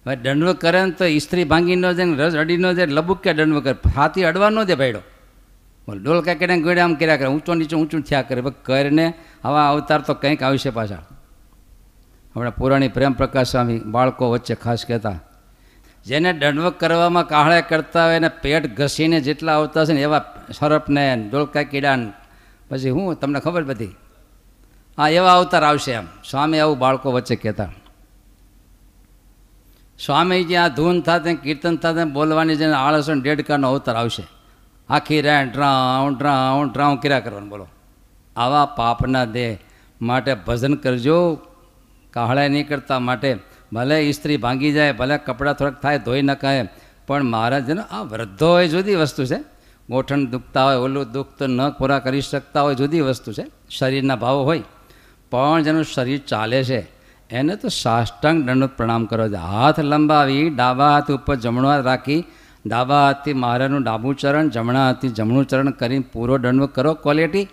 [0.06, 3.34] હવે દંડવક કરે ને તો ઇસ્ત્રી ભાંગી ન જાય રસ અડી ન જાય લબુક કે
[3.34, 3.90] દંડવ કરે.
[3.96, 5.00] હાથી અડવા ન દે ભાઈડો.
[5.88, 7.28] બોલ, ડોલ કાંઈ ગોળે આમ કર્યા કરે.
[7.28, 8.44] ઊંચો નીચે ઊંચું થયા કરે.
[8.64, 10.96] કરીને આવા અવતાર તો કંઈક આવશે પાછા.
[12.36, 15.20] હમણાં પુરાણી પ્રેમ પ્રકાશ સ્વામી બાળકો વચ્ચે ખાસ કહેતા.
[16.06, 21.30] જેને દંડવક કરવામાં કાહળે કરતા હોય એને પેટ ઘસીને જેટલા આવતા છે ને એવા સરપને
[21.32, 22.12] ડોલકા કીડાને
[22.70, 23.88] પછી હું, તમને ખબર બધી?
[24.98, 27.70] હા, એવા અવતાર આવશે એમ સ્વામી આવું બાળકો વચ્ચે કહેતા.
[30.06, 34.24] સ્વામી જ્યાં ધૂન થાતે, કીર્તન થાતે, બોલવાની જેને આળસ ડેડકાનો અવતાર આવશે.
[34.90, 37.68] આખી રે ડ્રાઉ ડ્રાઉ ડ્રાઉ કર્યા કરવાનું, બોલો.
[38.36, 39.58] આવા પાપના દેહ
[40.02, 41.40] માટે ભજન કરજો.
[42.12, 43.40] કાહળા નહીં કરતા માટે.
[43.74, 46.70] ભલે ઇસ્ત્રી ભાંગી જાય, ભલે કપડાં થોડાક થાય, ધોઈ નખાય,
[47.08, 49.57] પણ મહારાજને આ વૃદ્ધો એ જુદી વસ્તુ છે.
[49.90, 53.46] ગોઠણ દુખતા હોય, ઓલું દુઃખ તો ન પૂરા કરી શકતા હોય, જુદી વસ્તુ છે.
[53.70, 54.64] શરીરના ભાવો હોય,
[55.32, 56.80] પણ જેનું શરીર ચાલે છે,
[57.30, 59.30] એને તો સાષ્ટાંગ દંડ પ્રણામ કરો.
[59.30, 62.22] છે હાથ લંબાવી, ડાબા હાથ ઉપર જમણો હાથ રાખી,
[62.66, 66.94] ડાબા હાથથી મહારાજનું ડાબું ચરણ, જમણા હાથથી જમણું ચરણ કરીને પૂરો દંડવત કરો.
[66.94, 67.48] ક્વોલિટી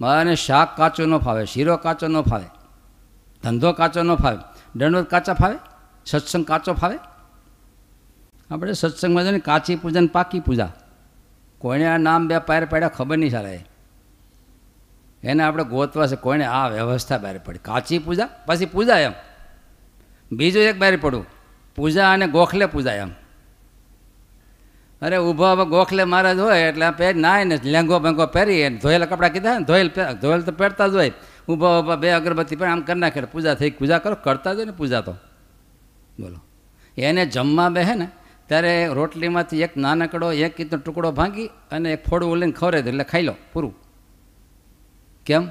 [0.00, 2.48] મહારાજને શાક કાચો ન ફાવે, શીરો કાચો ન ફાવે,
[3.42, 4.38] ધંધો કાચો ન ફાવે.
[4.76, 5.56] દંડવત કાચા ફાવે?
[6.06, 6.98] સત્સંગ કાચો ફાવે?
[8.50, 10.72] આપણે સત્સંગમાં જોઈએ કાચી પૂજા ને પાકી પૂજા.
[11.58, 13.64] કોઈને આ નામ બે પાર પાડ્યા ખબર નહીં ચાલે.
[15.22, 17.58] એને આપણે ગોતવા છે, કોઈને આ વ્યવસ્થા બહાર પડી.
[17.58, 19.12] કાચી પૂજા, પછી પૂજા એમ.
[20.32, 21.26] બીજું એક બહાર પડું
[21.76, 23.10] પૂજા અને ગોખલે પૂજા એમ.
[25.02, 29.32] અરે ઊભા હવે ગોખલે મહારાજ હોય એટલે પહેર નાય ને લેંગો બેંગો પહેરી ધોયેલા કપડાં
[29.32, 29.90] કીધા ને, ધોયેલ
[30.20, 31.12] ધોયેલ તો પહેરતા જ હોય.
[31.48, 33.20] ઊભા ઊભા, બે અગરબત્તી પણ આમ કરી નાખે.
[33.20, 35.12] પૂજા થઈ, પૂજા કરો, કરતા જ હોય ને પૂજા તો.
[36.20, 36.40] બોલો.
[36.98, 38.08] એને જમવા બેહે ને
[38.48, 43.04] ત્યારે રોટલીમાંથી એક નાનકડો, એક કીધો ટુકડો ભાંગી અને એક ફોડું લઈને ખવડાવી દે એટલે
[43.04, 43.74] ખાઈ લો, પૂરું.
[45.26, 45.48] કેમ?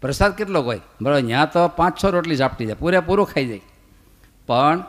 [0.00, 0.80] પ્રસાદ કેટલો હોય?
[1.02, 3.60] બરાબર ત્યાં તો પાંચ છ રોટલી ઝાપટી જાય પૂરેપૂરું ખાઈ જાય.
[4.46, 4.84] પણ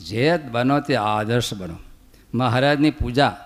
[0.00, 1.74] જે બનો તે આદર્શ બનો.
[2.34, 3.36] મહારાજની પૂજા,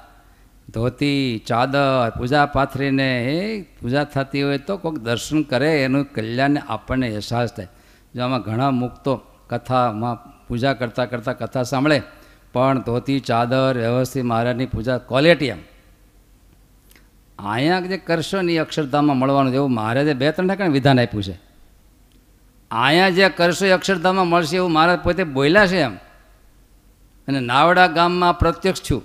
[0.69, 7.13] ધોતી, ચાદર, પૂજા પાથરીને, એ પૂજા થતી હોય તો કોઈક દર્શન કરે, એનું કલ્યાણ આપણને
[7.13, 7.69] અહેસાસ થાય.
[8.15, 9.17] જો આમાં ઘણા મુક્તો
[9.51, 12.03] કથામાં પૂજા કરતાં કરતાં કથા સાંભળે.
[12.53, 15.59] પણ ધોતી ચાદર, વ્યવસ્થિત મહારાજની પૂજા ક્વોલિટી એમ.
[17.39, 21.41] અહીંયા જે કરશો ને એ અક્ષરધામમાં મળવાનું એવું મહારાજે બે ત્રણ ટકા વિધાન આપ્યું છે.
[22.71, 25.97] અહીંયા જે કરશો એ અક્ષરધામમાં મળશે એવું મહારાજ પોતે બોલ્યા છે એમ.
[27.29, 29.03] અને નાવડા ગામમાં પ્રત્યક્ષ છું.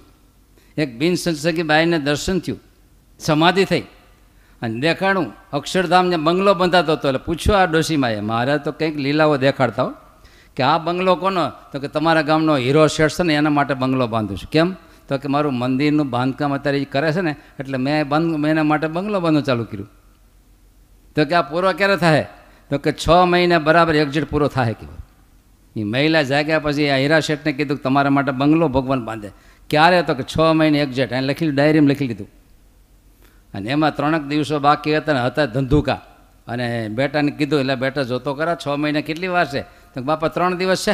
[0.77, 2.59] એક બિન સંસર્ગી બાઈને દર્શન થયું.
[3.19, 3.81] સમાધિ થઈ.
[4.61, 9.37] અને દેખાડું અક્ષરધામ જે બંગલો બંધાતો હતો એટલે પૂછ્યું આ ડોશીમાએ મહારાજ તો કંઈક લીલાઓ
[9.37, 9.93] દેખાડતા હો.
[10.57, 11.49] કે આ બંગલો કોનો?
[11.49, 14.49] તો કે તમારા ગામનો હીરો શેઠ છે ને, એના માટે બંગલો બાંધું છું.
[14.51, 14.75] કેમ?
[15.07, 18.63] તો કે મારું મંદિરનું બાંધકામ અત્યારે એ કરે છે ને, એટલે મેં બંધ, મેં એના
[18.63, 19.89] માટે બંગલો બાંધવું ચાલુ કર્યું.
[21.15, 22.27] તો કે આ પૂરો ક્યારે થાય?
[22.69, 24.97] તો કે છ મહિને બરાબર એક્ઝિટ પૂરો થાય કીધું
[25.75, 29.31] એ મહિલા જાગ્યા પછી આ હીરા શેઠને કીધું કે તમારા માટે બંગલો ભગવાન બાંધે.
[29.69, 30.03] ક્યારે?
[30.03, 32.27] તો કે છ મહિને એક્ઝેટ એને લખી ડાયરીમાં લખી લીધું.
[33.53, 36.01] અને એમાં ત્રણેક દિવસો બાકી હતા ને, હતા ધંધુકા.
[36.47, 39.61] અને બેટાને કીધું એટલે બેટા, જોતો કરા, છ મહિને કેટલી વાર છે?
[39.61, 40.93] તો બાપા, ત્રણ દિવસ છે.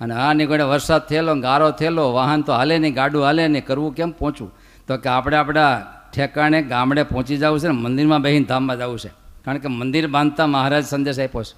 [0.00, 3.94] અને આ નીકળે વરસાદ થયેલો, ગારો થયેલો, વાહન તો હાલે નહીં, ગાડું હાલે નહીં, કરવું
[3.94, 4.52] કેમ પહોંચવું?
[4.88, 9.08] તો કે, આપણે આપણા ઠેકાણે, ગામડે પહોંચી જવું છે ને, મંદિરમાં બેહીને ધામમાં જવું છે.
[9.44, 11.56] કારણ કે મંદિર બાંધતા મહારાજ સંદેશ આપ્યો છે.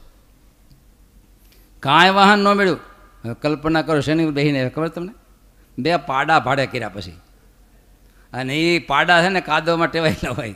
[1.80, 2.78] કાંઈ વાહન ન મળ્યું.
[3.34, 5.12] કલ્પના કરો, શેની બેહીને, ખબર તમને?
[5.78, 7.10] બે પાડા ભાડે કર્યા પછી.
[8.32, 10.54] અને એ પાડા છે ને, કાદવમાં ટેવાયેલા હોય.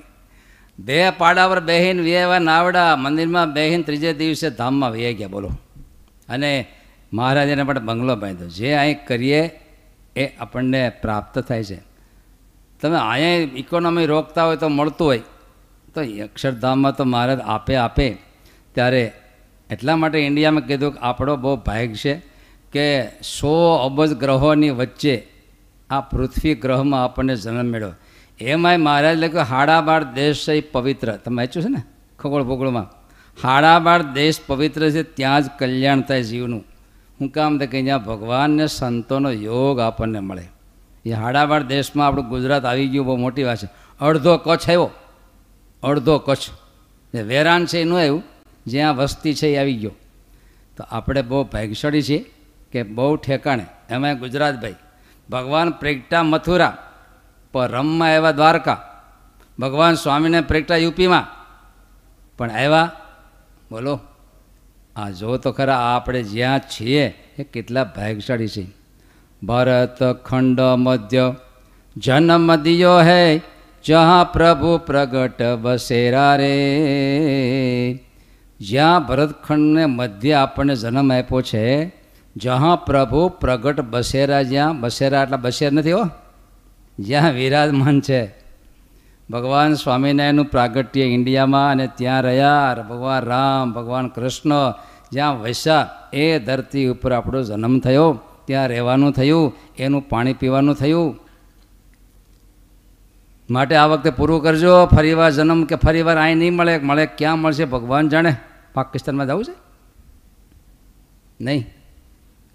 [0.78, 5.48] બે પાડા પર બેહીન વ્યવા નાવડા, મંદિરમાં બેહીન ત્રીજે દિવસે ધામમાં વહી ગયા, બોલો.
[6.28, 6.66] અને
[7.12, 8.48] મહારાજાને પણ બંગલો બાંધ્યો.
[8.48, 9.50] જે અહીં કરીએ
[10.16, 11.82] એ આપણને પ્રાપ્ત થાય છે.
[12.80, 15.18] તમે અહીંયા ઇકોનોમી રોકતા હોય તો મળતું હોય.
[15.94, 18.16] તો અક્ષરધામમાં તો મહારાજ આપે આપે.
[18.74, 19.12] ત્યારે
[19.70, 22.14] એટલા માટે ઇન્ડિયામાં કીધું કે આપણો બહુ ભાગ છે
[22.72, 25.26] કે સો અબજ ગ્રહોની વચ્ચે
[25.90, 27.92] આ પૃથ્વી ગ્રહમાં આપણને જન્મ મળ્યો
[28.40, 31.16] એમાંય મહારાજ લખ્યું, હાડાબાળ દેશ છે એ પવિત્ર.
[31.16, 31.82] તમે વાંચ્યું છે ને
[32.18, 32.96] ખગોળ ભૂગોળમાં
[33.42, 36.64] હાડાબાળ દેશ પવિત્ર છે, ત્યાં જ કલ્યાણ થાય જીવનું.
[37.20, 40.48] હું કામ તો કે અહીંયા ભગવાનને, સંતોનો યોગ આપણને મળે.
[41.04, 43.68] એ હાડાબાળ દેશમાં આપણું ગુજરાત આવી ગયું, બહુ મોટી વાત છે.
[44.00, 44.90] અડધો કચ્છ આવ્યો.
[45.82, 46.38] અડધો કચ્છ.
[47.14, 48.22] જે વેરાન છે, એનું આવ્યું.
[48.66, 49.90] જ્યાં વસ્તી છે, એ આવી ગયો.
[50.76, 52.30] તો આપણે બહુ ભાગ્યશાળી છીએ
[52.72, 53.66] કે બહુ ઠેકાણે.
[53.90, 54.74] એમાં ગુજરાતભાઈ
[55.30, 56.85] ભગવાન પ્રેગટા મથુરા.
[57.56, 59.02] પર રમમાં આવ્યા દ્વારકા.
[59.58, 61.26] ભગવાન સ્વામીને પ્રેક્ટા યુપીમાં.
[62.38, 62.90] પણ આવ્યા?
[63.70, 64.00] બોલો.
[64.96, 68.66] આ જો તો ખરા આપણે જ્યાં છીએ એ કેટલા ભાગશાળી છે
[69.42, 71.34] ભરત, ખંડ, મધ્ય.
[71.96, 73.40] જન્મ દિયો હે,
[73.84, 76.54] જહાં પ્રભુ પ્રગટ બસેરા રે.
[78.60, 81.94] જ્યાં ભરતખંડને મધ્ય આપણને જન્મ આપ્યો છે,
[82.36, 86.02] જહાં પ્રભુ પ્રગટ બસેરા જ્યાં બસેરા એટલા બસેર નથી હો.
[86.98, 88.34] જ્યાં વિરાજમાન છે.
[89.30, 94.50] ભગવાન સ્વામિનારાયણનું પ્રાગટ્ય ઇન્ડિયામાં અને ત્યાં રહ્યા ભગવાન રામ, ભગવાન કૃષ્ણ,
[95.12, 101.18] જ્યાં વૈશા એ ધરતી ઉપર આપણો જન્મ થયો, ત્યાં રહેવાનું થયું, એનું પાણી પીવાનું થયું.
[103.50, 107.64] માટે આ વખતે પૂરું કરજો, ફરીવાર જન્મ કે ફરીવાર અહીં નહીં મળે મળે ક્યાં મળશે
[107.64, 108.36] ભગવાન જાણે.
[108.74, 109.54] પાકિસ્તાનમાં જવું છે?
[111.40, 111.66] નહીં.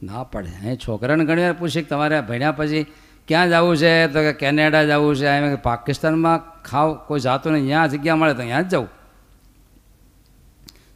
[0.04, 0.50] ના પડે.
[0.50, 2.86] અહીં છોકરાને ઘણી વાર પૂછે તમારે ભણ્યા પછી
[3.28, 4.08] ક્યાં જવું છે?
[4.08, 5.26] તો કે કેનેડા જવું છે.
[5.26, 7.66] એમ પાકિસ્તાનમાં ખાવ, કોઈ જાતું નહીં.
[7.66, 8.90] ત્યાં જગ્યા મળે તો ત્યાં જ જવું.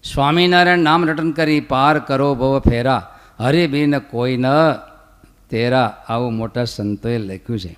[0.03, 3.19] સ્વામિનારાયણ નામ રટન કરી, પાર કરો ભવ ફેરા.
[3.39, 4.45] હરિબીન કોઈ ન
[5.49, 6.03] તેરા.
[6.07, 7.78] આવું મોટા સંતોએ લખ્યું છે.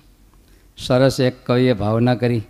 [0.78, 2.42] સરસ એક કવિએ ભાવના કરી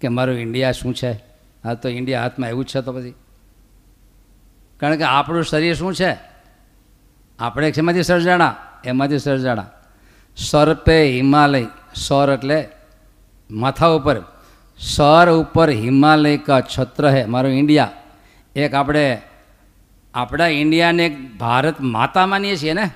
[0.00, 1.24] કે મારું ઇન્ડિયા શું છે?
[1.64, 3.14] આ તો ઇન્ડિયા હાથમાં એવું જ છે તો પછી.
[4.80, 6.18] કારણ કે આપણું શરીર શું છે?
[7.38, 8.56] આપણે એમાંથી સર્જાણા?
[8.84, 9.70] એમાંથી સર્જાણા.
[10.36, 11.66] સર્પે હિમાલય.
[11.94, 12.68] સર એટલે
[13.50, 14.20] માથા ઉપર.
[14.78, 17.24] સર ઉપર હિમાલય કા છત્ર હે.
[17.24, 17.92] મારું ઇન્ડિયા.
[18.56, 19.22] એક આપણે,
[20.14, 22.90] આપણા ઇન્ડિયાને એક ભારત માતા માનીએ છીએ ને?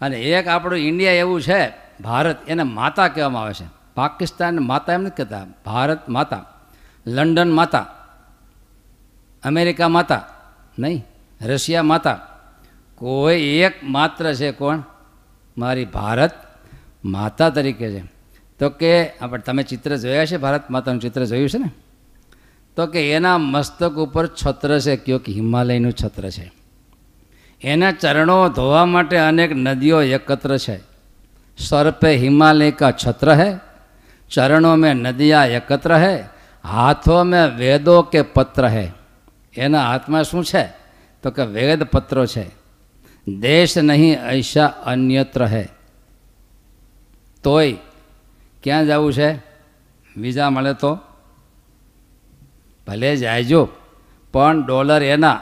[0.00, 1.68] અને એક આપણું ઇન્ડિયા એવું છે,
[2.00, 3.64] ભારત એને માતા કહેવામાં આવે છે.
[3.94, 5.46] પાકિસ્તાન માતા એમ નથી કહેતા.
[5.64, 6.44] ભારત માતા.
[7.06, 7.86] લંડન માતા.
[9.44, 10.28] અમેરિકા માતા.
[10.78, 11.06] નહીં.
[11.42, 12.20] રશિયા માતા.
[12.94, 14.82] કોઈ એક માત્ર છે કોણ?
[15.58, 16.30] મારી ભારત
[17.04, 18.04] માતા તરીકે છે.
[18.58, 21.70] તો કે આપણે તમે ચિત્ર જોયા છે, ભારત માતાનું ચિત્ર જોયું છે ને?
[22.76, 26.52] તો કે એના મસ્તક ઉપર છત્ર છે, કયો કે હિમાલયનું છત્ર છે.
[27.62, 30.80] એના ચરણો ધોવા માટે અનેક નદીઓ એકત્ર છે.
[31.58, 33.56] સર્પે હિમાલય કા છત્ર હૈ,
[34.30, 36.24] ચરણો મેં નદિયા એકત્ર હે,
[36.64, 38.88] હાથો મેં વેદો કે પત્ર હૈ.
[39.54, 40.68] એના હાથમાં શું છે?
[41.22, 42.65] તો કે વેદ પત્રો છે.
[43.27, 45.65] દેશ નહીં ऐसा અન્યત્ર है
[47.43, 47.77] તોય
[48.63, 49.29] ક્યાં જવું છે
[50.15, 50.91] વિઝા મળે તો
[52.87, 53.61] ભલે જાયજો
[54.33, 55.39] પણ ડોલર એના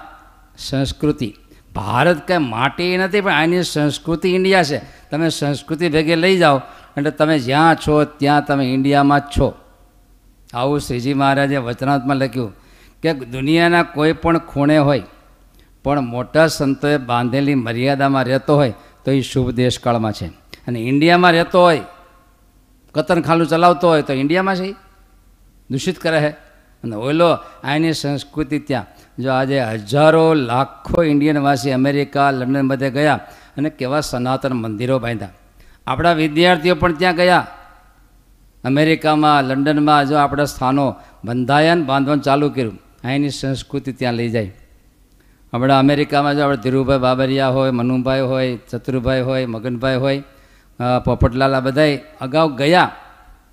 [0.57, 1.29] સંસ્કૃતિ
[1.75, 4.79] ભારત કંઈ માટી નથી પણ આની સંસ્કૃતિ ઇન્ડિયા છે
[5.09, 6.57] તમે સંસ્કૃતિ ભેગે લઈ જાઓ
[6.97, 9.47] એટલે તમે જ્યાં છો ત્યાં તમે ઇન્ડિયામાં જ છો
[10.53, 12.53] આવું શ્રીજી મહારાજે વચનાત્મા લખ્યું
[13.03, 15.05] કે દુનિયાના કોઈ પણ ખૂણે હોય
[15.84, 18.72] પણ મોટા સંતોએ બાંધેલી મર્યાદામાં રહેતો હોય
[19.04, 20.26] તો એ શુભ દેશકાળમાં છે.
[20.68, 21.80] અને ઇન્ડિયામાં રહેતો હોય
[22.94, 24.72] કતરખાનું ચલાવતો હોય તો ઇન્ડિયામાં છે
[25.70, 26.28] દૂષિત કરે છે
[26.84, 28.86] અને ઓલો આની સંસ્કૃતિ ત્યાં.
[29.22, 33.20] જો આજે હજારો લાખો ઇન્ડિયનવાસી અમેરિકા, લંડન બધે ગયા
[33.56, 35.28] અને કેવા સનાતન મંદિરો બાંધ્યા.
[35.86, 37.46] આપણા વિદ્યાર્થીઓ પણ ત્યાં ગયા.
[38.64, 44.52] અમેરિકામાં, લંડનમાં જો આપણા સ્થાનો બંધાયન બાંધવાનું ચાલુ કર્યું અહીંની સંસ્કૃતિ ત્યાં લઈ જાય.
[45.54, 50.22] હમણાં અમેરિકામાં જો આપણે ધીરુભાઈ બાબરિયા હોય, મનુભાઈ હોય, ચતુરભાઈ હોય, મગનભાઈ હોય
[51.04, 52.90] પોપટલાલ આ બધાય અગાઉ ગયા,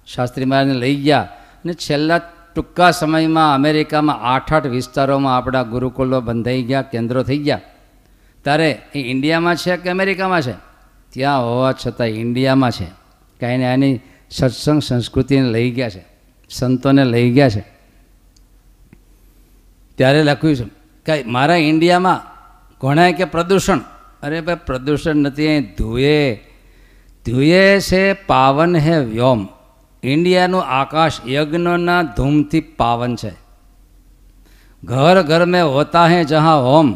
[0.08, 1.28] શાસ્ત્રી મહારાજને લઈ ગયા.
[1.64, 2.18] અને છેલ્લા
[2.56, 7.62] ટૂંકા સમયમાં અમેરિકામાં આઠ આઠ વિસ્તારોમાં આપણા ગુરુકુલો બંધાઈ ગયા, કેન્દ્રો થઈ ગયા.
[8.44, 10.56] ત્યારે એ ઇન્ડિયામાં છે કે અમેરિકામાં છે?
[11.14, 12.88] ત્યાં હોવા છતાં ઇન્ડિયામાં છે.
[13.40, 14.00] કાંઈને આની
[14.32, 16.04] સત્સંગ સંસ્કૃતિને લઈ ગયા છે.
[16.50, 17.64] સંતોને લઈ ગયા છે.
[19.96, 22.22] ત્યારે લખ્યું છે કે મારા ઇન્ડિયામાં
[22.82, 23.80] ઘણાય કે પ્રદૂષણ?
[24.24, 26.36] અરે ભાઈ, પ્રદૂષણ નથી, અહીં ધુએ.
[27.26, 29.48] ધુએ છે પાવન હે વ્યોમ.
[30.04, 33.34] ઇન્ડિયાનું આકાશ યજ્ઞના ધૂમથી પાવન છે.
[34.84, 36.94] ઘર ઘર મેં હોતા હે જહા હોમ.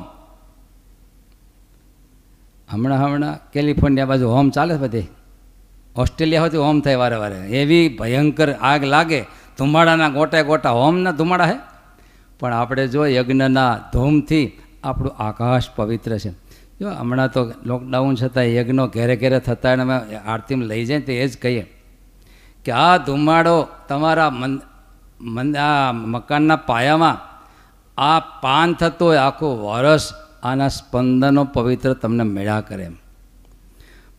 [2.71, 5.07] હમણાં હમણાં કેલિફોર્નિયા બાજુ હોમ ચાલે બધે.
[5.95, 7.35] ઓસ્ટ્રેલિયા હોતી હોમ થાય વારે વારે.
[7.35, 9.21] એવી ભયંકર આગ લાગે.
[9.57, 11.74] ધુમાડાના ગોટા ગોટા હોમના ધુમાડા હે?
[12.39, 14.45] પણ આપણે જો યજ્ઞના ધૂમથી
[14.83, 16.31] આપણું આકાશ પવિત્ર છે.
[16.79, 21.11] જો હમણાં તો લોકડાઉન છતાં યજ્ઞો ઘેરે ઘેરે થતા અને અમે આરતીમાં લઈ જાય તો
[21.11, 21.63] એ જ કહીએ
[22.65, 24.59] કે આ ધુમાડો તમારા મન
[25.21, 27.17] મન, આ મકાનના પાયામાં
[27.97, 30.11] આ પાન થતું હોય, આખું વરસ
[30.43, 32.83] આના સ્પંદનો પવિત્ર તમને મેળા કરે.
[32.83, 32.95] એમ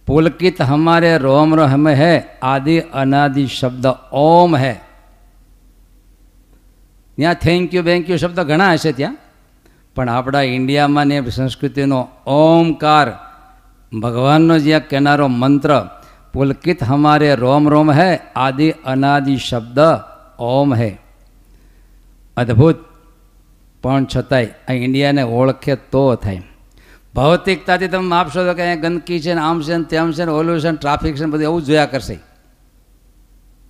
[0.07, 4.75] પુલકિત હમારે રોમ રોમ હે, આદિ અનાદિ શબ્દ ઓમ હે.
[7.17, 9.17] ત્યાં થેન્ક યુ બેન્ક યુ શબ્દ ઘણા હશે ત્યાં.
[9.95, 13.13] પણ આપણા ઇન્ડિયામાં ને સંસ્કૃતિનો ઓમકાર,
[14.01, 15.89] ભગવાનનો જ્યાં કહેનારો મંત્ર,
[16.33, 19.79] પુલકિત હમારે રોમ રોમ હે, આદિ અનાદિ શબ્દ
[20.39, 20.99] ઓમ હે.
[22.37, 22.77] અદ્ભુત.
[23.83, 26.43] પણ છતાંય આ ઇન્ડિયાને ઓળખે તો થાય.
[27.15, 30.31] ભૌતિકતાથી તમે માપશો તો કે અહીંયા ગંદકી છે ને આમ છે ને તેમ છે ને
[30.31, 32.19] ઓલું છે ને ટ્રાફિક છે ને બધું એવું જોયા કરશે.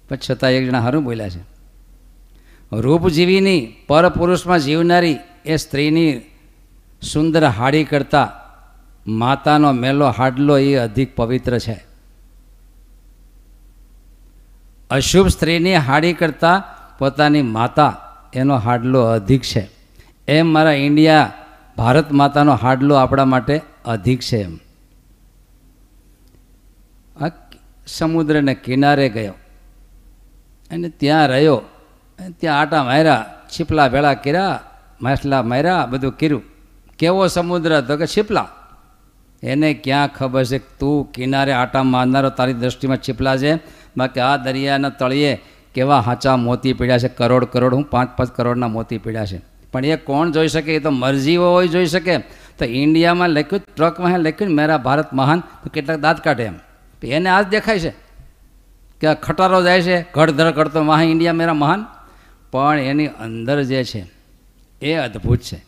[0.08, 1.55] પણ છતાં એક જણા સારું બોલ્યા છે.
[2.72, 6.20] રૂપજીવીની પરપુરુષમાં જીવનારી એ સ્ત્રીની
[7.02, 8.46] સુંદર હાડી કરતાં
[9.10, 11.84] માતાનો મેલો હાડલો એ અધિક પવિત્ર છે.
[14.90, 16.62] અશુભ સ્ત્રીની હાડી કરતાં
[16.98, 18.02] પોતાની માતા
[18.34, 19.70] એનો હાડલો અધિક છે.
[20.28, 21.32] એમ મારા ઇન્ડિયા,
[21.76, 24.58] ભારત માતાનો હાડલો આપણા માટે અધિક છે એમ.
[27.20, 27.30] આ
[27.86, 29.32] સમુદ્રને કિનારે ગયો.
[30.70, 31.62] અને ત્યાં રહ્યો.
[32.40, 34.60] ત્યાં આટા માર્યા, છીપલા ભેળા કર્યા,
[35.02, 36.42] માછલા માર્યા, બધું કર્યું.
[36.98, 38.48] કેવો સમુદ્ર તો કે છીપલા?
[39.42, 40.58] એને ક્યાં ખબર છે?
[40.58, 43.54] તું કિનારે આટા મારનારો તારી દ્રષ્ટિમાં છીપલા છે?
[43.96, 45.42] બાકી આ દરિયાના તળિયે
[45.74, 47.08] કેવા હાચા મોતી પીડ્યા છે?
[47.08, 49.42] કરોડ કરોડ, હું પાંચ પાંચ કરોડના મોતી પીડ્યા છે.
[49.72, 50.74] પણ એ કોણ જોઈ શકે?
[50.74, 52.18] એ તો મરજી હોય જોઈ શકે.
[52.58, 56.54] તો ઇન્ડિયામાં લખ્યું, ટ્રકમાં લખ્યું ને મેરા ભારત મહાન, તો કેટલાક દાંત કાઢે એમ.
[57.02, 57.90] એને આ દેખાય છે.
[59.00, 61.86] કે ખટારો જાય છે, ઘડધડ કરતો મહા ઇન્ડિયા મેરા મહાન.
[62.56, 64.02] પણ એની અંદર જે છે,
[64.82, 65.58] એ અદ્ભુત છે.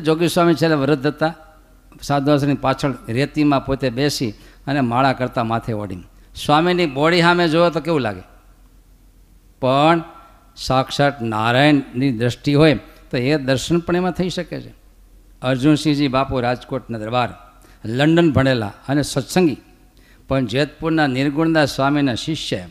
[0.00, 1.34] જોગી સ્વામી છેલ્લે વૃદ્ધ હતા
[2.02, 4.30] સાધુઆશ્રમની પાછળ રેતીમાં પોતે બેસી
[4.66, 5.98] અને માળા કરતા માથે ઓડી
[6.34, 8.22] સ્વામીની બોડી સામે જોયો તો કેવું લાગે?
[9.60, 10.02] પણ
[10.56, 12.74] સાક્ષાત નારાયણની દ્રષ્ટિ હોય
[13.10, 14.72] તો એ દર્શન પણ એમાં થઈ શકે છે.
[15.42, 17.30] અર્જુનસિંહજી બાપુ રાજકોટના દરબાર,
[17.84, 19.56] લંડન ભણેલા અને સત્સંગી.
[20.28, 22.64] પણ જેતપુરના નિર્ગુણદાસ સ્વામીના શિષ્ય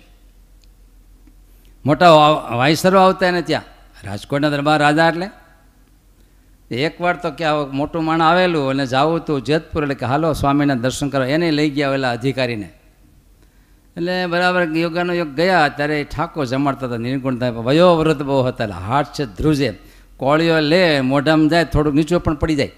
[1.86, 2.10] મોટા
[2.56, 3.62] વાયસરો આવતા ને ત્યાં.
[4.04, 5.30] રાજકોટના દરબાર રાજા એટલે.
[6.76, 11.10] એકવાર તો કે મોટું માણ આવેલું અને જાવું તું જેતપુર એટલે કે, હાલો સ્વામીના દર્શન
[11.10, 11.24] કરો.
[11.24, 12.70] એને લઈ ગયા પેલા અધિકારીને.
[13.98, 18.64] એટલે બરાબર યોગાનો યોગ ગયા, ત્યારે ઠાકો જમાડતા હતા, નિર્ગુણ થાય વયો વૃદ્ધ બહુ હતા,
[18.64, 19.80] એટલે હાથ છે ધ્રુજે.
[20.18, 22.72] કોળીઓ લે, મોઢામાં જાય, થોડુંક નીચું પણ પડી જાય.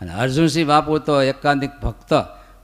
[0.00, 2.14] અને અર્જુનસિંહ બાપુ તો એકાંતિક ભક્ત.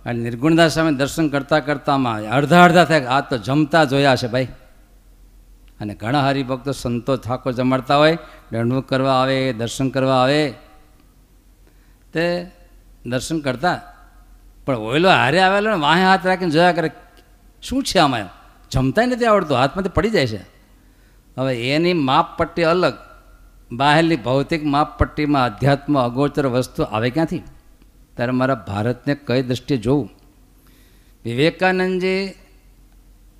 [0.06, 4.48] અને નિર્ગુણદાસ સામે દર્શન કરતાં કરતાંમાં અડધા અડધા થાય, આ તો જમતા જોયા છે ભાઈ.
[5.80, 8.18] અને ઘણા હરિભક્તો સંતો ઠાકોર જમાડતા હોય
[8.52, 10.50] દંડવું કરવા આવે, દર્શન કરવા આવે,
[12.12, 12.50] તે
[13.06, 13.80] દર્શન કરતા.
[14.66, 16.90] પણ ઓયલો હારે આવેલો ને વાહે હાથ રાખીને જોયા કરે,
[17.62, 18.20] શું છે આમાં
[18.70, 20.40] જમતાય નથી આવડતું, હાથમાંથી પડી જાય છે.
[21.38, 22.94] હવે એની માપપટ્ટી અલગ.
[23.72, 27.38] બહારની ભૌતિક માપપટ્ટીમાં અધ્યાત્મ અગોચર વસ્તુ આવે ક્યાંથી?
[28.14, 30.10] ત્યારે મારા ભારતને કઈ દૃષ્ટિએ જોવું?
[31.24, 32.34] વિવેકાનંદજી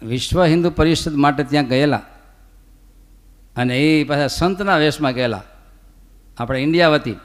[0.02, 2.02] વિશ્વ હિન્દુ પરિષદ માટે ત્યાં ગયેલા.
[3.56, 5.42] અને એ પાછા સંતના વેશમાં ગયેલા.
[6.38, 7.16] આપણે ઇન્ડિયા વતી.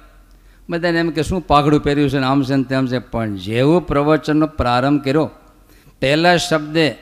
[0.69, 2.99] બધાને એમ કે શું પાઘડું પહેર્યું છે ને આમ છે ને તેમ છે.
[2.99, 5.32] પણ જેવું પ્રવચનનો પ્રારંભ કર્યો,
[6.01, 6.95] પહેલા શબ્દે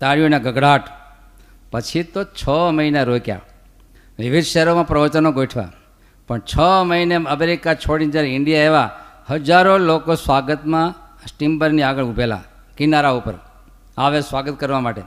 [0.00, 0.88] તાળીઓના ગગડાટ,
[1.70, 3.40] પછી તો છ મહિના રોક્યા.
[4.18, 5.68] વિવિધ શહેરોમાં પ્રવચનો ગોઠવા
[6.28, 8.90] પણ છ મહિને અમેરિકા છોડીને જ્યારે ઇન્ડિયા આવ્યા,
[9.30, 10.94] હજારો લોકો સ્વાગતમાં
[11.26, 12.42] સ્ટીમ્બરની આગળ ઊભેલા
[12.76, 13.34] કિનારા ઉપર.
[13.98, 15.02] આવે સ્વાગત કરવા માટે.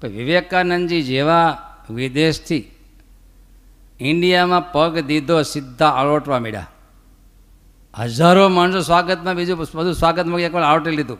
[0.00, 1.58] તો વિવેકાનંદજી જેવા
[1.94, 2.64] વિદેશથી
[4.00, 6.68] ઇન્ડિયામાં પગ દીધો, સીધા આળોટવા મળ્યા
[7.98, 11.18] હજારો માણસો સ્વાગતમાં, બીજું બધું સ્વાગતમાં એકવાર આવટી લીધું.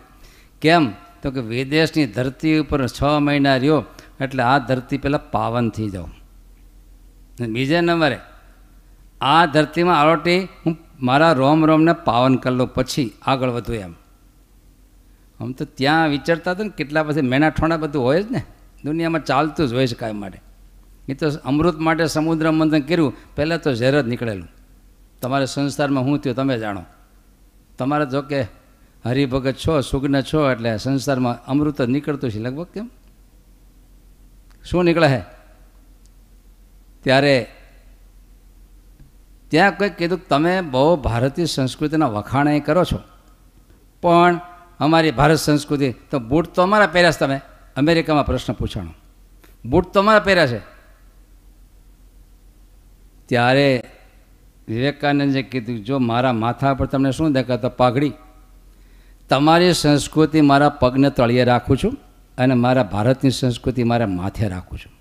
[0.63, 0.93] કેમ?
[1.23, 3.85] તો કે વિદેશની ધરતી ઉપર છ મહિના રહ્યો,
[4.21, 6.11] એટલે આ ધરતી પહેલાં પાવન થઈ જાઉં.
[7.49, 8.19] બીજા નંબરે,
[9.21, 13.95] આ ધરતીમાં આરોટી હું મારા રોમ રોમને પાવન કરી લઉં, પછી આગળ વધું એમ.
[15.41, 18.43] આમ તો ત્યાં વિચારતા હતા ને, કેટલા પછી મેના ઠોણા બધું હોય જ ને,
[18.85, 20.41] દુનિયામાં ચાલતું જ હોય છે કાંઈ માટે.
[21.09, 24.49] એ તો અમૃત માટે સમુદ્ર મંથન કર્યું, પહેલાં તો ઝેર જ નીકળેલું.
[25.21, 26.85] તમારે સંસારમાં હું થયું તમે જાણો.
[27.79, 28.43] તમારે જો કે
[29.05, 32.91] હરિભગત છો, સુગ્ન છો, એટલે સંસારમાં અમૃત જ નીકળતું છે લગભગ કેમ?
[34.65, 35.21] શું નીકળે છે
[37.03, 37.49] ત્યારે
[39.49, 43.01] ત્યાં કંઈક કીધું તમે બહુ ભારતીય સંસ્કૃતિના વખાણે કરો છો.
[44.03, 44.41] પણ
[44.81, 47.41] અમારી ભારત સંસ્કૃતિ, તો બૂટ તો અમારા પહેર્યા છે તમે.
[47.77, 48.95] અમેરિકામાં પ્રશ્ન પૂછાણો.
[49.65, 50.59] બૂટ તો અમારા પહેર્યા છે.
[53.29, 53.83] ત્યારે
[54.69, 58.13] વિવેકાનંદે કીધું, જો મારા માથા પર તમને શું દેખાતો પાઘડી.
[59.29, 61.97] તમારી સંસ્કૃતિ મારા પગને તળિયે રાખું છું
[62.39, 64.93] અને મારા ભારતની સંસ્કૃતિ મારા માથે રાખું છું.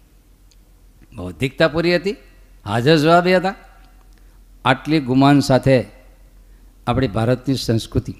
[1.16, 2.16] બૌદ્ધિકતા પૂરી હતી,
[2.66, 3.56] હાજર જવાબી હતા.
[4.66, 5.86] આટલી ગુમાન સાથે
[6.88, 8.16] આપણી ભારતની સંસ્કૃતિ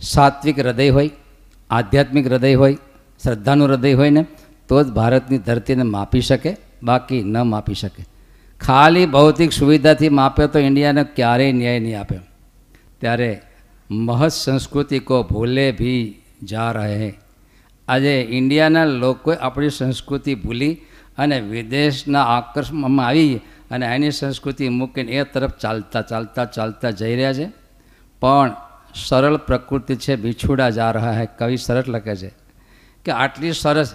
[0.00, 1.10] સાત્વિક હૃદય હોય,
[1.70, 2.74] આધ્યાત્મિક હૃદય હોય,
[3.22, 4.26] શ્રદ્ધાનું હૃદય હોય ને,
[4.68, 8.11] તો જ ભારતની ધરતીને માપી શકે, બાકી ન માપી શકે.
[8.66, 12.18] ખાલી ભૌતિક સુવિધાથી માપે તો ઇન્ડિયાને ક્યારેય ન્યાય નહીં આપે.
[13.00, 13.40] ત્યારે
[13.90, 17.14] મહત સંસ્કૃતિ કો ભૂલે ભી જા રહે.
[17.88, 20.74] આજે ઇન્ડિયાના લોકોએ આપણી સંસ્કૃતિ ભૂલી
[21.18, 23.40] અને વિદેશના આકર્ષણમાં આવી
[23.70, 27.48] અને એની સંસ્કૃતિ મૂકીને એ તરફ ચાલતા ચાલતા ચાલતા જઈ રહ્યા છે.
[28.20, 28.54] પણ
[28.94, 32.30] સરળ પ્રકૃતિ છે, બિછુડા જા રહ્યા હે, કવિ સરસ લખે છે
[33.04, 33.94] કે આટલી સરસ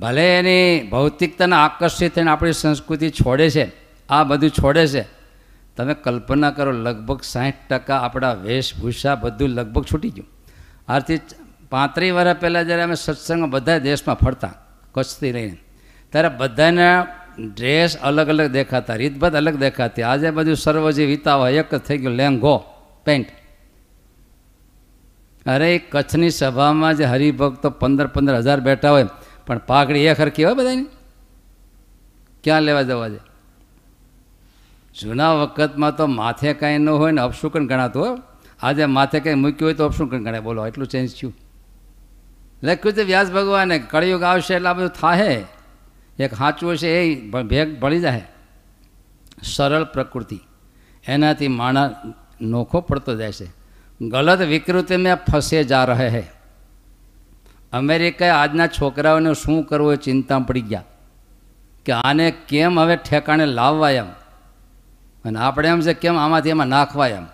[0.00, 5.04] ભલે એની ભૌતિકતાને આકર્ષિત થઈને આપણી સંસ્કૃતિ છોડે છે આ બધું છોડે છે.
[5.76, 10.28] તમે કલ્પના કરો, લગભગ સાઠ ટકા આપણા વેશભૂષા બધું લગભગ છૂટી ગયું.
[10.88, 11.20] આથી
[11.70, 14.54] પાંત્રીસ વર્ષ પહેલાં જ્યારે અમે સત્સંગમાં બધા દેશમાં ફરતા,
[14.92, 15.58] કચ્છથી લઈને,
[16.12, 17.06] ત્યારે બધાના
[17.54, 20.02] ડ્રેસ અલગ અલગ દેખાતા, રીતભાત અલગ દેખાતી.
[20.02, 22.56] આજે બધું સર્વ જે વિતાવ, એક જ થઈ ગયું, લેંઘો,
[23.04, 23.28] પેન્ટ.
[25.46, 29.06] અરે કચ્છની સભામાં જે હરિભક્તો પંદર પંદર હજાર બેઠા હોય,
[29.46, 30.86] પણ પાઘડી એ હરખી હોય બધાની?
[32.44, 33.27] ક્યાં લેવા જવા છે?
[35.00, 38.22] જૂના વખતમાં તો માથે કાંઈ ન હોય ને અપશુકન ગણાતું
[38.62, 40.40] આજે માથે કંઈ મૂક્યું હોય તો અપશુકન ગણાય.
[40.40, 41.34] બોલો એટલું ચેન્જ થયું.
[42.62, 45.44] લખ્યું છે, વ્યાસ ભગવાને, કળિયુગ આવશે એટલે આ બધું થાહે.
[46.18, 48.28] એક સાચું હશે એ ભેગ ભળી જાય.
[49.42, 50.40] સરળ પ્રકૃતિ.
[51.06, 51.90] એનાથી માણસ
[52.40, 53.46] નોખો પડતો જાય છે.
[54.00, 56.30] ગલત વિકૃતિ મેં ફસે જા રહે હે.
[57.72, 60.84] અમેરિકાએ આજના છોકરાઓને શું કરવું એ ચિંતા પડી ગયા.
[61.84, 64.06] કે આને કેમ હવે ઠેકાણે લાવવા એમ?
[65.28, 66.18] અને આપણે એમ છે કેમ?
[66.18, 67.26] આમાંથી એમાં નાખવા એમ.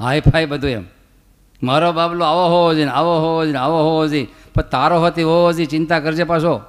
[0.00, 0.84] હાઈફાઈ બધું એમ.
[1.62, 4.28] મારો બાબલો આવો હોવો જોઈએ આવો હોવો જોઈએ આવો હોવો જોઈએ.
[4.54, 6.60] પણ તારો હતી હોવો જોઈએ, ચિંતા કરજે પાછો.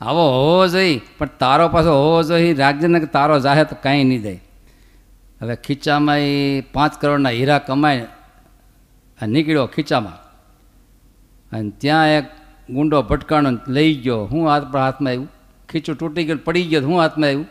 [0.00, 2.54] આવો હોવો જોઈએ, પણ તારો પાછો હોવો જોઈએ.
[2.54, 4.34] રાખજે ને તારો જાહે તો કાંઈ નહીં દે
[5.42, 8.06] હવે ખીચામાં એ પાંચ કરોડના હીરા અને
[9.26, 10.12] નીકળ્યો ખીચામાં.
[11.56, 12.24] અને ત્યાં એક
[12.70, 14.24] ગુંડો ભટકાણો લઈ ગયો.
[14.24, 15.28] હું હાથ પર હાથમાં આવ્યું.
[15.68, 17.46] ખીચું તૂટી ગયું, પડી ગયો હું હાથમાં આવ્યું.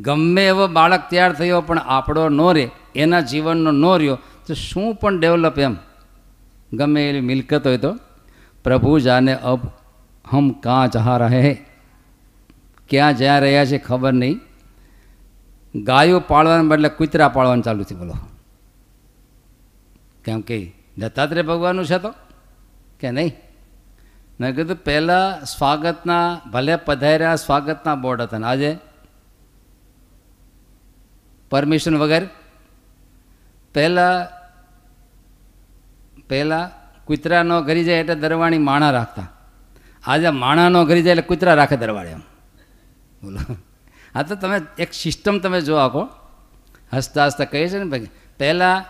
[0.00, 4.94] ગમે એવો બાળક તૈયાર થયો પણ આપણો નો રહે, એના જીવનનો નો રહ્યો, તો શું
[4.94, 5.76] પણ ડેવલપ એમ?
[6.72, 7.96] ગમે એવી મિલકત હોય તો,
[8.64, 9.60] પ્રભુ જાને અબ
[10.32, 11.54] હમ કાં જહા રહે હૈ?
[12.88, 14.40] ક્યાં જ્યાં રહ્યા છે ખબર નહીં.
[15.74, 18.14] ગાયો પાળવાને બદલે કૂતરા પાળવાનું ચાલુ થયું, બોલો.
[20.24, 22.14] કેમ કે દત્તાત્રેય ભગવાનનું છે તો?
[23.00, 23.32] કે નહીં?
[24.40, 28.78] મેં કીધું, પહેલાં સ્વાગતના, ભલે પધાર્યા સ્વાગતના બોર્ડ હતા ને, આજે
[31.50, 32.24] પરમિશન વગર?
[33.74, 34.38] પહેલાં
[36.28, 36.70] પહેલાં
[37.04, 39.28] કૂતરાનો ઘરી જાય એટલે દરવાણી માણા રાખતા.
[40.04, 42.20] આજે માણાનો ઘરી જાય એટલે કૂતરા રાખે દરવાડે એમ.
[43.22, 43.56] બોલો.
[44.14, 46.08] આ તો તમે એક સિસ્ટમ તમે જો આખો.
[46.92, 48.06] હસતા હસતા કહે છે ને ભાઈ,
[48.38, 48.84] પહેલાં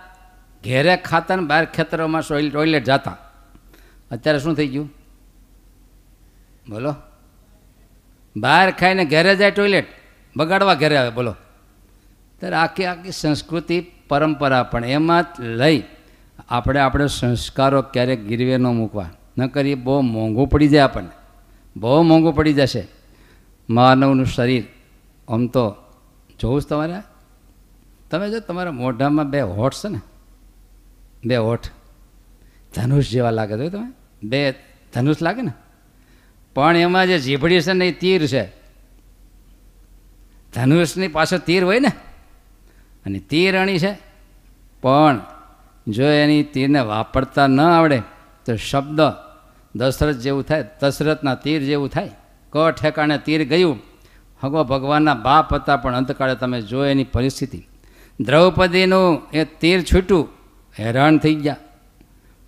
[0.65, 3.17] ઘેરે ખાતા ને બહાર ખેતરોમાં ટોયલેટ જતા.
[4.11, 4.93] અત્યારે શું થઈ ગયું?
[6.69, 6.95] બોલો.
[8.37, 9.87] બહાર ખાઈને ઘરે જાય ટોયલેટ,
[10.37, 11.35] બગાડવા ઘરે આવે, બોલો.
[12.41, 15.83] ત્યારે આખી આખી સંસ્કૃતિ, પરંપરા પણ એમાં લઈ
[16.49, 19.11] આપણે આપણે સંસ્કારો ક્યારેક ગીરવે ન મૂકવા.
[19.39, 21.11] ન કરીએ બહુ મોંઘું પડી જાય આપણને.
[21.77, 22.87] બહુ મોંઘું પડી જશે.
[23.71, 24.65] માનવનું શરીર,
[25.29, 25.77] આમ તો
[26.41, 26.95] જોવું જ તમારે
[28.11, 30.01] તમે જો તમારા મોઢામાં બે હોઠ છે ને,
[31.25, 31.69] બે હોઠ,
[32.75, 33.93] ધનુષ જેવા લાગે છે, તમે?
[34.23, 34.55] બે
[34.95, 35.53] ધનુષ લાગે ને?
[36.55, 38.45] પણ એમાં જે જીભડી છે ને એ તીર છે.
[40.55, 41.93] ધનુષની પાછળ તીર હોય ને?
[43.09, 43.99] અને તીર અણી છે.
[44.83, 45.21] પણ
[45.89, 48.03] જો એની તીરને વાપરતા ન આવડે,
[48.45, 49.01] તો શબ્દ
[49.77, 52.11] દશરથ જેવું થાય, દશરથના તીર જેવું થાય.
[52.53, 53.79] ક ઠેકાણે તીર ગયું.
[54.45, 57.67] હગો ભગવાનના બાપ હતા, પણ અંતકાળે તમે જો એની પરિસ્થિતિ.
[58.21, 60.29] દ્રૌપદીનું એ તીર છૂટ્યું,
[60.79, 61.57] હેરાન થઈ ગયા.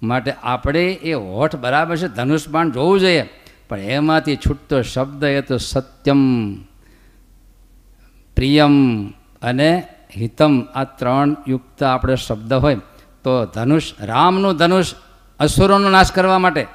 [0.03, 3.29] માટે આપણે એ હોઠ બરાબર છે, ધનુષ બાણ જોવું જોઈએ.
[3.69, 6.55] પણ એમાંથી છૂટતો શબ્દ એ તો સત્યમ,
[8.37, 9.09] પ્રિયમ
[9.43, 12.77] અને હિતમ આ ત્રણ યુક્ત આપણે શબ્દ હોય,
[13.25, 14.95] તો ધનુષ, રામનું ધનુષ
[15.41, 16.67] અસુરોનો નાશ કરવા માટે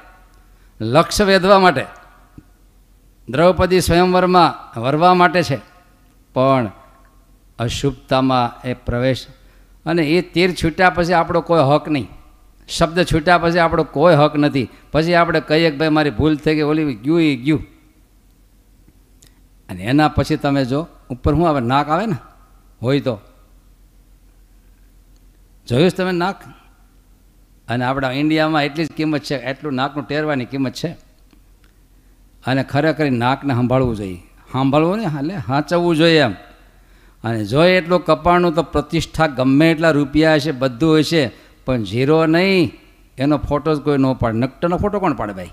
[0.80, 1.86] લક્ષ્ય વેધવા માટે,
[3.28, 5.58] દ્રૌપદી સ્વયંવરમાં વરવા માટે છે.
[6.34, 6.70] પણ
[7.58, 9.26] અશુભતામાં એ પ્રવેશ
[9.86, 12.08] અને એ તીર છૂટ્યા પછી આપણો કોઈ હક નહીં.
[12.68, 14.68] શબ્દ છૂટ્યા પછી આપણો કોઈ હક નથી.
[14.92, 17.66] પછી આપણે કહીએ કે ભાઈ, મારી ભૂલ થઈ ગઈ, ઓલી ગયું, એ ગયું.
[19.68, 22.16] અને એના પછી તમે જો, ઉપર શું આવે, નાક આવે ને?
[22.82, 23.18] હોય તો.
[25.68, 26.44] જોયું તમે નાક?
[27.68, 30.88] અને આપણા ઇન્ડિયામાં એટલી જ કિંમત છે, એટલું નાકનું ટેરવાની કિંમત છે.
[32.46, 34.22] અને ખરેખર નાકને સંભાળવું જોઈએ.
[34.52, 35.02] સાંભળવું ને?
[35.02, 36.32] એટલે સાચવવું જોઈએ એમ.
[37.24, 41.30] અને જોઈએ એટલું કપાળનું તો પ્રતિષ્ઠા ગમે એટલા રૂપિયા હશે, બધું હશે,
[41.66, 42.72] પણ ઝીરો નહીં,
[43.18, 44.38] એનો ફોટો જ કોઈ ન પાડે.
[44.38, 45.50] નકટનો ફોટો કોણ પાડે ભાઈ?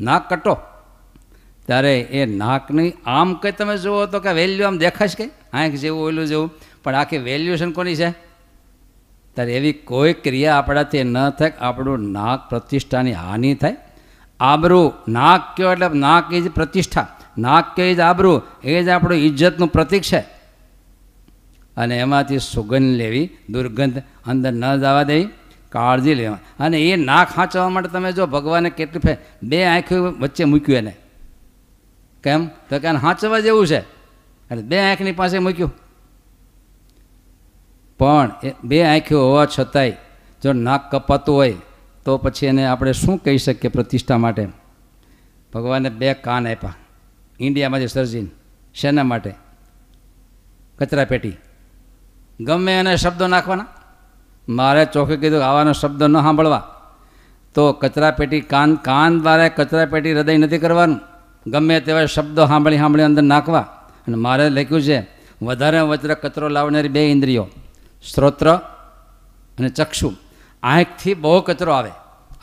[0.00, 0.58] નાક કટો.
[1.66, 6.06] ત્યારે એ નાકની આમ કંઈ તમે જુઓ તો કે વેલ્યુ આમ દેખાશ કે આંખ જેવું
[6.06, 6.50] ઓલું જેવું.
[6.84, 8.10] પણ આખી વેલ્યુએશન કોની છે?
[9.34, 13.76] ત્યારે એવી કોઈ ક્રિયા આપણાથી ન થાય આપણું નાક પ્રતિષ્ઠાની હાનિ થાય.
[14.40, 17.18] આબરૂ, નાક કયો એટલે નાક એ જ પ્રતિષ્ઠા.
[17.38, 18.40] નાક એ જ આબરૂ.
[18.64, 20.18] એ જ આપણું ઇજ્જતનું પ્રતીક છે.
[21.76, 25.28] અને એમાંથી સુગંધ લેવી, દુર્ગંધ અંદર ન જવા દેવી,
[25.68, 26.38] કાળજી લેવા.
[26.60, 30.96] અને એ નાક હાંચવા માટે તમે જો ભગવાને કેટલી બે આંખો વચ્ચે મૂક્યું એને.
[32.24, 32.46] કેમ?
[32.46, 34.01] તો કે હાંચવા જેવું છે.
[34.52, 35.72] એટલે બે આંખની પાસે મૂક્યું.
[37.98, 39.90] પણ એ બે આંખ્યો હોવા છતાંય
[40.42, 41.54] જો નાક કપાતું હોય,
[42.04, 44.48] તો પછી એને આપણે શું કહી શકીએ પ્રતિષ્ઠા માટે?
[45.54, 46.74] ભગવાને બે કાન આપ્યા.
[47.40, 48.28] ઇન્ડિયામાંથી સર્જીને.
[48.74, 49.34] શેના માટે?
[50.78, 51.36] કચરા પેટી.
[52.40, 53.66] ગમે એને શબ્દો નાખવાના.
[54.48, 56.68] મારે ચોખ્ખે કીધું આવાનો શબ્દ ન સાંભળવા.
[57.54, 61.00] તો કચરા પેટી કાન કાન દ્વારા કચરા પેટી હૃદય નથી કરવાનું.
[61.50, 63.81] ગમે તેવા શબ્દો સાંભળી સાંભળી અંદર નાખવા.
[64.06, 64.98] અને મારે લખ્યું છે,
[65.42, 67.48] વધારે વચ્ર કચરો લાવનારી બે ઇન્દ્રિયો,
[68.02, 68.54] સ્ત્રોત્ર
[69.58, 70.12] અને ચક્ષુ.
[70.62, 71.90] આંખથી બહુ કચરો આવે.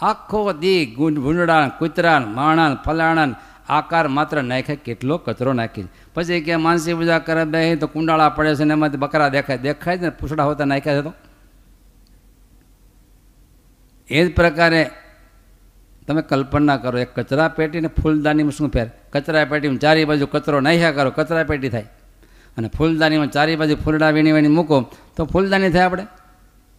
[0.01, 3.35] આખો દી ગુંડ કૂતરાણ કૂતરા માણા ફલાણા
[3.69, 5.83] આકાર માત્ર નાખે કેટલો કચરો નાખી
[6.13, 9.57] પછી કે માનસી પૂજા કરે બે, તો કુંડાળા પડે છે ને એમાંથી બકરા દેખાય.
[9.57, 11.13] દેખાય ને, પૂછડા હોતા નાખ્યા છે તો.
[14.09, 14.89] એ જ પ્રકારે
[16.09, 18.87] તમે કલ્પના કરો, એક કચરા પેટીને ફૂલદાનીમાં શું ફેર?
[19.13, 21.87] કચરા પેટીમાં ચારે બાજુ કચરો નાખ્યા કરો કચરા પેટી થાય.
[22.57, 26.07] અને ફૂલદાનીમાં ચારે બાજુ ફૂલડા વીણી વીણી મૂકો, તો ફૂલદાની થાય આપણે.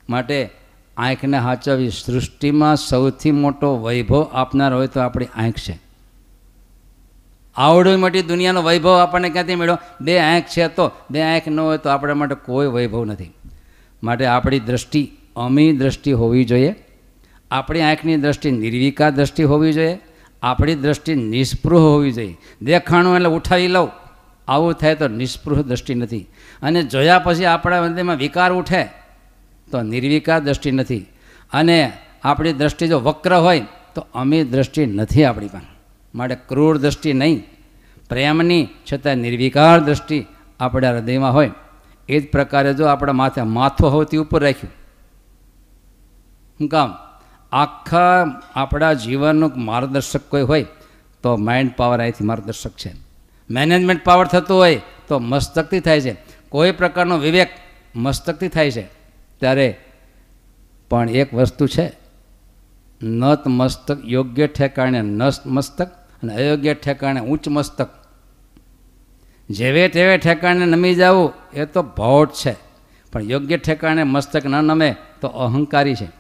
[0.09, 0.51] માટે
[0.97, 5.79] આંખને હાચવવી સૃષ્ટિમાં સૌથી મોટો વૈભવ આપનાર હોય તો આપણી આંખ છે.
[7.57, 9.79] આવડી મોટી દુનિયાનો વૈભવ આપણને ક્યાંથી મળ્યો?
[10.01, 13.35] બે આંખ છે તો, બે આંખ ન હોય તો આપણા માટે કોઈ વૈભવ નથી.
[14.03, 16.75] માટે આપણી દ્રષ્ટિ અમી દ્રષ્ટિ હોવી જોઈએ.
[17.51, 19.99] આપણી આંખની દ્રષ્ટિ નિર્વિકાર દ્રષ્ટિ હોવી જોઈએ,
[20.43, 22.37] આપણી દ્રષ્ટિ નિસ્પૃહ હોવી જોઈએ.
[22.63, 23.91] દેખાણું એટલે ઉઠાવી લઉં,
[24.49, 26.27] આવું થાય તો નિસ્પૃહ દ્રષ્ટિ નથી.
[26.63, 28.85] અને જોયા પછી આપણા હૃદયમાં વિકાર ઉઠે
[29.71, 31.07] તો નિર્વિકાર દ્રષ્ટિ નથી.
[31.53, 31.93] અને
[32.25, 33.63] આપણી દ્રષ્ટિ જો વક્ર હોય
[33.95, 35.67] તો અમી દ્રષ્ટિ નથી આપણી પાસે.
[36.15, 37.43] માટે ક્રૂર દ્રષ્ટિ નહીં.
[38.09, 40.27] પ્રેમની છતાં નિર્વિકાર દ્રષ્ટિ
[40.61, 41.51] આપણા હૃદયમાં હોય.
[42.09, 44.73] એ જ પ્રકારે જો આપણા માથે માથું હોવાથી ઉપર રાખ્યું.
[46.59, 47.10] શું કામ?
[47.53, 50.67] આખા આપણા જીવનનું માર્ગદર્શક કોઈ હોય,
[51.23, 52.95] તો માઇન્ડ પાવર અહીંથી માર્ગદર્શક છે.
[53.51, 56.17] મેનેજમેન્ટ પાવર થતું હોય, તો મસ્તકથી થાય છે.
[56.49, 57.49] કોઈ પ્રકારનો વિવેક
[57.97, 58.83] મસ્તકથી થાય છે,
[59.41, 59.77] ત્યારે
[60.89, 61.93] પણ એક વસ્તુ છે,
[63.03, 65.89] નત મસ્તક યોગ્ય ઠેકાણે નસ્ત મસ્તક
[66.23, 67.89] અને અયોગ્ય ઠેકાણે ઉચ્ચ મસ્તક.
[69.51, 72.57] જેવે તેવે ઠેકાણે નમી જવું, એ તો ભોટ છે.
[73.13, 76.20] પણ યોગ્ય ઠેકાણે મસ્તક ન નમે, તો અહંકારી છે.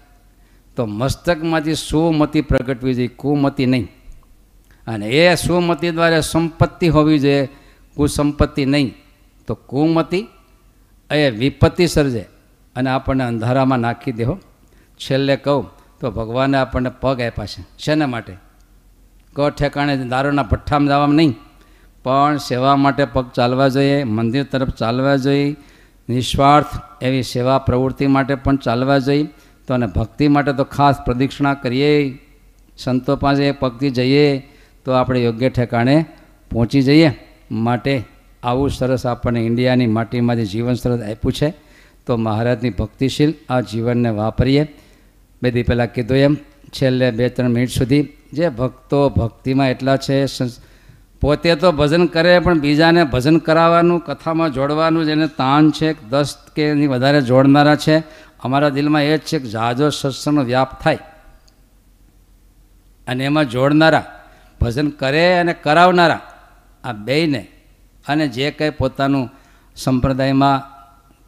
[0.76, 3.88] તો મસ્તકમાંથી સુમતિ પ્રગટવી જોઈએ, કુમતિ નહીં.
[4.86, 7.48] અને એ સુમતિ દ્વારા સંપત્તિ હોવી જોઈએ,
[7.96, 8.94] કુસંપત્તિ નહીં.
[9.46, 10.26] તો કુમતિ
[11.10, 12.26] એ વિપત્તિ સર્જે
[12.76, 14.38] અને આપણને અંધારામાં નાખી દેહો
[14.96, 15.66] છેલ્લે કહું
[16.00, 17.64] તો ભગવાને આપણને પગ આપ્યા છે.
[17.78, 18.36] શેના માટે?
[19.32, 21.34] ક ઠેકાણે દારૂના ભઠ્ઠામાં જવામાં નહીં.
[22.02, 25.56] પણ સેવા માટે પગ ચાલવા જોઈએ, મંદિર તરફ ચાલવા જોઈએ.
[26.08, 26.66] નિસ્વાર્થ
[27.02, 29.28] એવી સેવા પ્રવૃત્તિ માટે પણ ચાલવા જોઈએ.
[29.70, 31.90] તો અને ભક્તિ માટે તો ખાસ પ્રદક્ષિણા કરીએ,
[32.78, 34.26] સંતો પાસે પગથી જઈએ,
[34.84, 35.96] તો આપણે યોગ્ય ઠેકાણે
[36.50, 37.10] પહોંચી જઈએ.
[37.50, 37.94] માટે
[38.42, 41.48] આવું સરસ આપણને ઇન્ડિયાની માટીમાંથી જીવન સરસ આપ્યું છે,
[42.06, 44.64] તો મહારાજની ભક્તિશીલ આ જીવનને વાપરીએ.
[45.42, 46.34] બે દી પહેલાં કીધું એમ,
[46.76, 48.02] છેલ્લે બે ત્રણ મિનિટ સુધી,
[48.32, 50.26] જે ભક્તો ભક્તિમાં એટલા છે
[51.20, 56.62] પોતે તો ભજન કરે, પણ બીજાને ભજન કરાવવાનું, કથામાં જોડવાનું જેને તાન છે, દસ કે
[56.62, 57.96] એની વધારે જોડનારા છે.
[58.42, 60.98] અમારા દિલમાં એ જ છે કે જાજો સત્સંગનો વ્યાપ થાય
[63.08, 64.04] અને એમાં જોડનારા,
[64.60, 66.20] ભજન કરે અને કરાવનારા,
[66.84, 67.46] આ બેયને
[68.08, 69.30] અને જે કંઈ પોતાનું
[69.76, 70.62] સંપ્રદાયમાં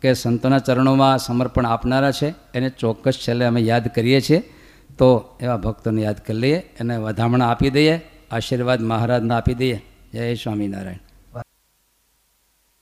[0.01, 4.55] કે સંતોના ચરણોમાં સમર્પણ આપનારા છે, એને ચોક્કસ છેલ્લે અમે યાદ કરીએ છીએ.
[4.99, 9.83] તો એવા ભક્તોને યાદ કરી લઈએ, એને વધામણા આપી દઈએ, આશીર્વાદ મહારાજના આપી દઈએ.
[10.13, 11.43] જય સ્વામિનારાયણ.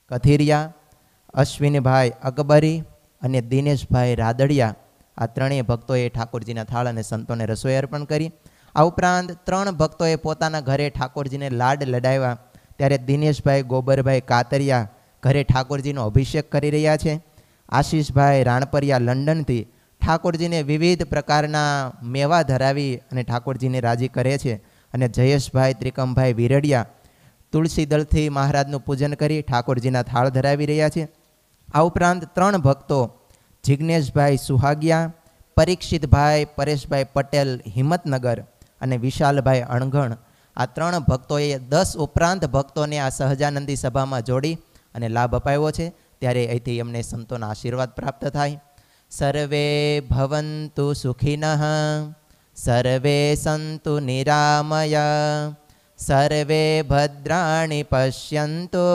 [0.09, 0.72] કથિરિયા,
[1.35, 2.83] અશ્વિનભાઈ અકબરી
[3.23, 4.75] અને દિનેશભાઈ રાદડિયા,
[5.16, 8.31] આ ત્રણેય ભક્તોએ ઠાકોરજીના થાળ અને સંતોને રસોઈ અર્પણ કરી.
[8.75, 12.39] આ ઉપરાંત ત્રણ ભક્તોએ પોતાના ઘરે ઠાકોરજીને લાડ લડાવ્યા.
[12.79, 14.89] ત્યારે દિનેશભાઈ, ગોબરભાઈ કાતરિયા
[15.23, 17.21] ઘરે ઠાકોરજીનો અભિષેક કરી રહ્યા છે.
[17.68, 19.62] આશીષભાઈ રાણપરિયા લંડનથી
[20.01, 24.55] ઠાકોરજીને વિવિધ પ્રકારના મેવા ધરાવી અને ઠાકોરજીને રાજી કરે છે.
[24.95, 26.87] અને જયેશભાઈ, ત્રિકમભાઈ વિરડિયા
[27.53, 31.05] તુલસી દળથી મહારાજનું પૂજન કરી ઠાકોરજીના થાળ ધરાવી રહ્યા છે.
[31.75, 32.99] આ ઉપરાંત ત્રણ ભક્તો
[33.64, 35.12] જિજ્ઞેશભાઈ સુહાગિયા,
[35.57, 38.39] પરીક્ષિતભાઈ પરેશભાઈ પટેલ હિંમતનગર
[38.81, 40.16] અને વિશાલભાઈ અણઘણ.
[40.57, 44.57] આ ત્રણ ભક્તોએ દસ ઉપરાંત ભક્તોને આ સહજાનંદી સભામાં જોડી
[44.95, 45.87] અને લાભ અપાવ્યો છે.
[46.21, 48.61] ત્યારે અહીંથી એમને સંતોના આશીર્વાદ પ્રાપ્ત થાય.
[49.11, 51.47] સર્વે ભવંતુ સુખિન,
[52.57, 55.07] સર્વે સંતુ નિરામય,
[55.99, 58.87] સર્વે ભદ્રાણી પશ્યન્તો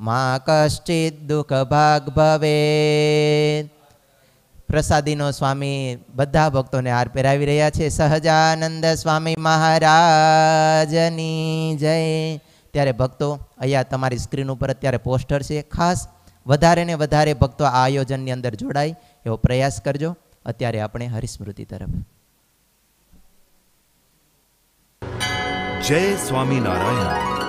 [0.00, 3.70] મા કશ્ચિત દુઃખ ભાગ ભવે.
[4.68, 7.88] પ્રસાદીનો સ્વામી બધા ભક્તોને હાર પહેરાવી રહ્યા છે.
[7.88, 12.40] સહજાનંદ સ્વામી મહારાજની જય.
[12.72, 15.62] ત્યારે ભક્તો અહીંયા તમારી સ્ક્રીન ઉપર અત્યારે પોસ્ટર છે.
[15.62, 16.08] ખાસ
[16.46, 18.96] વધારે ને વધારે ભક્તો આ આયોજનની અંદર જોડાય
[19.26, 20.16] એવો પ્રયાસ કરજો.
[20.44, 21.88] અત્યારે આપણે હરિસ્મૃતિ તરફ.
[25.88, 27.39] જય સ્વામિનારાયણ.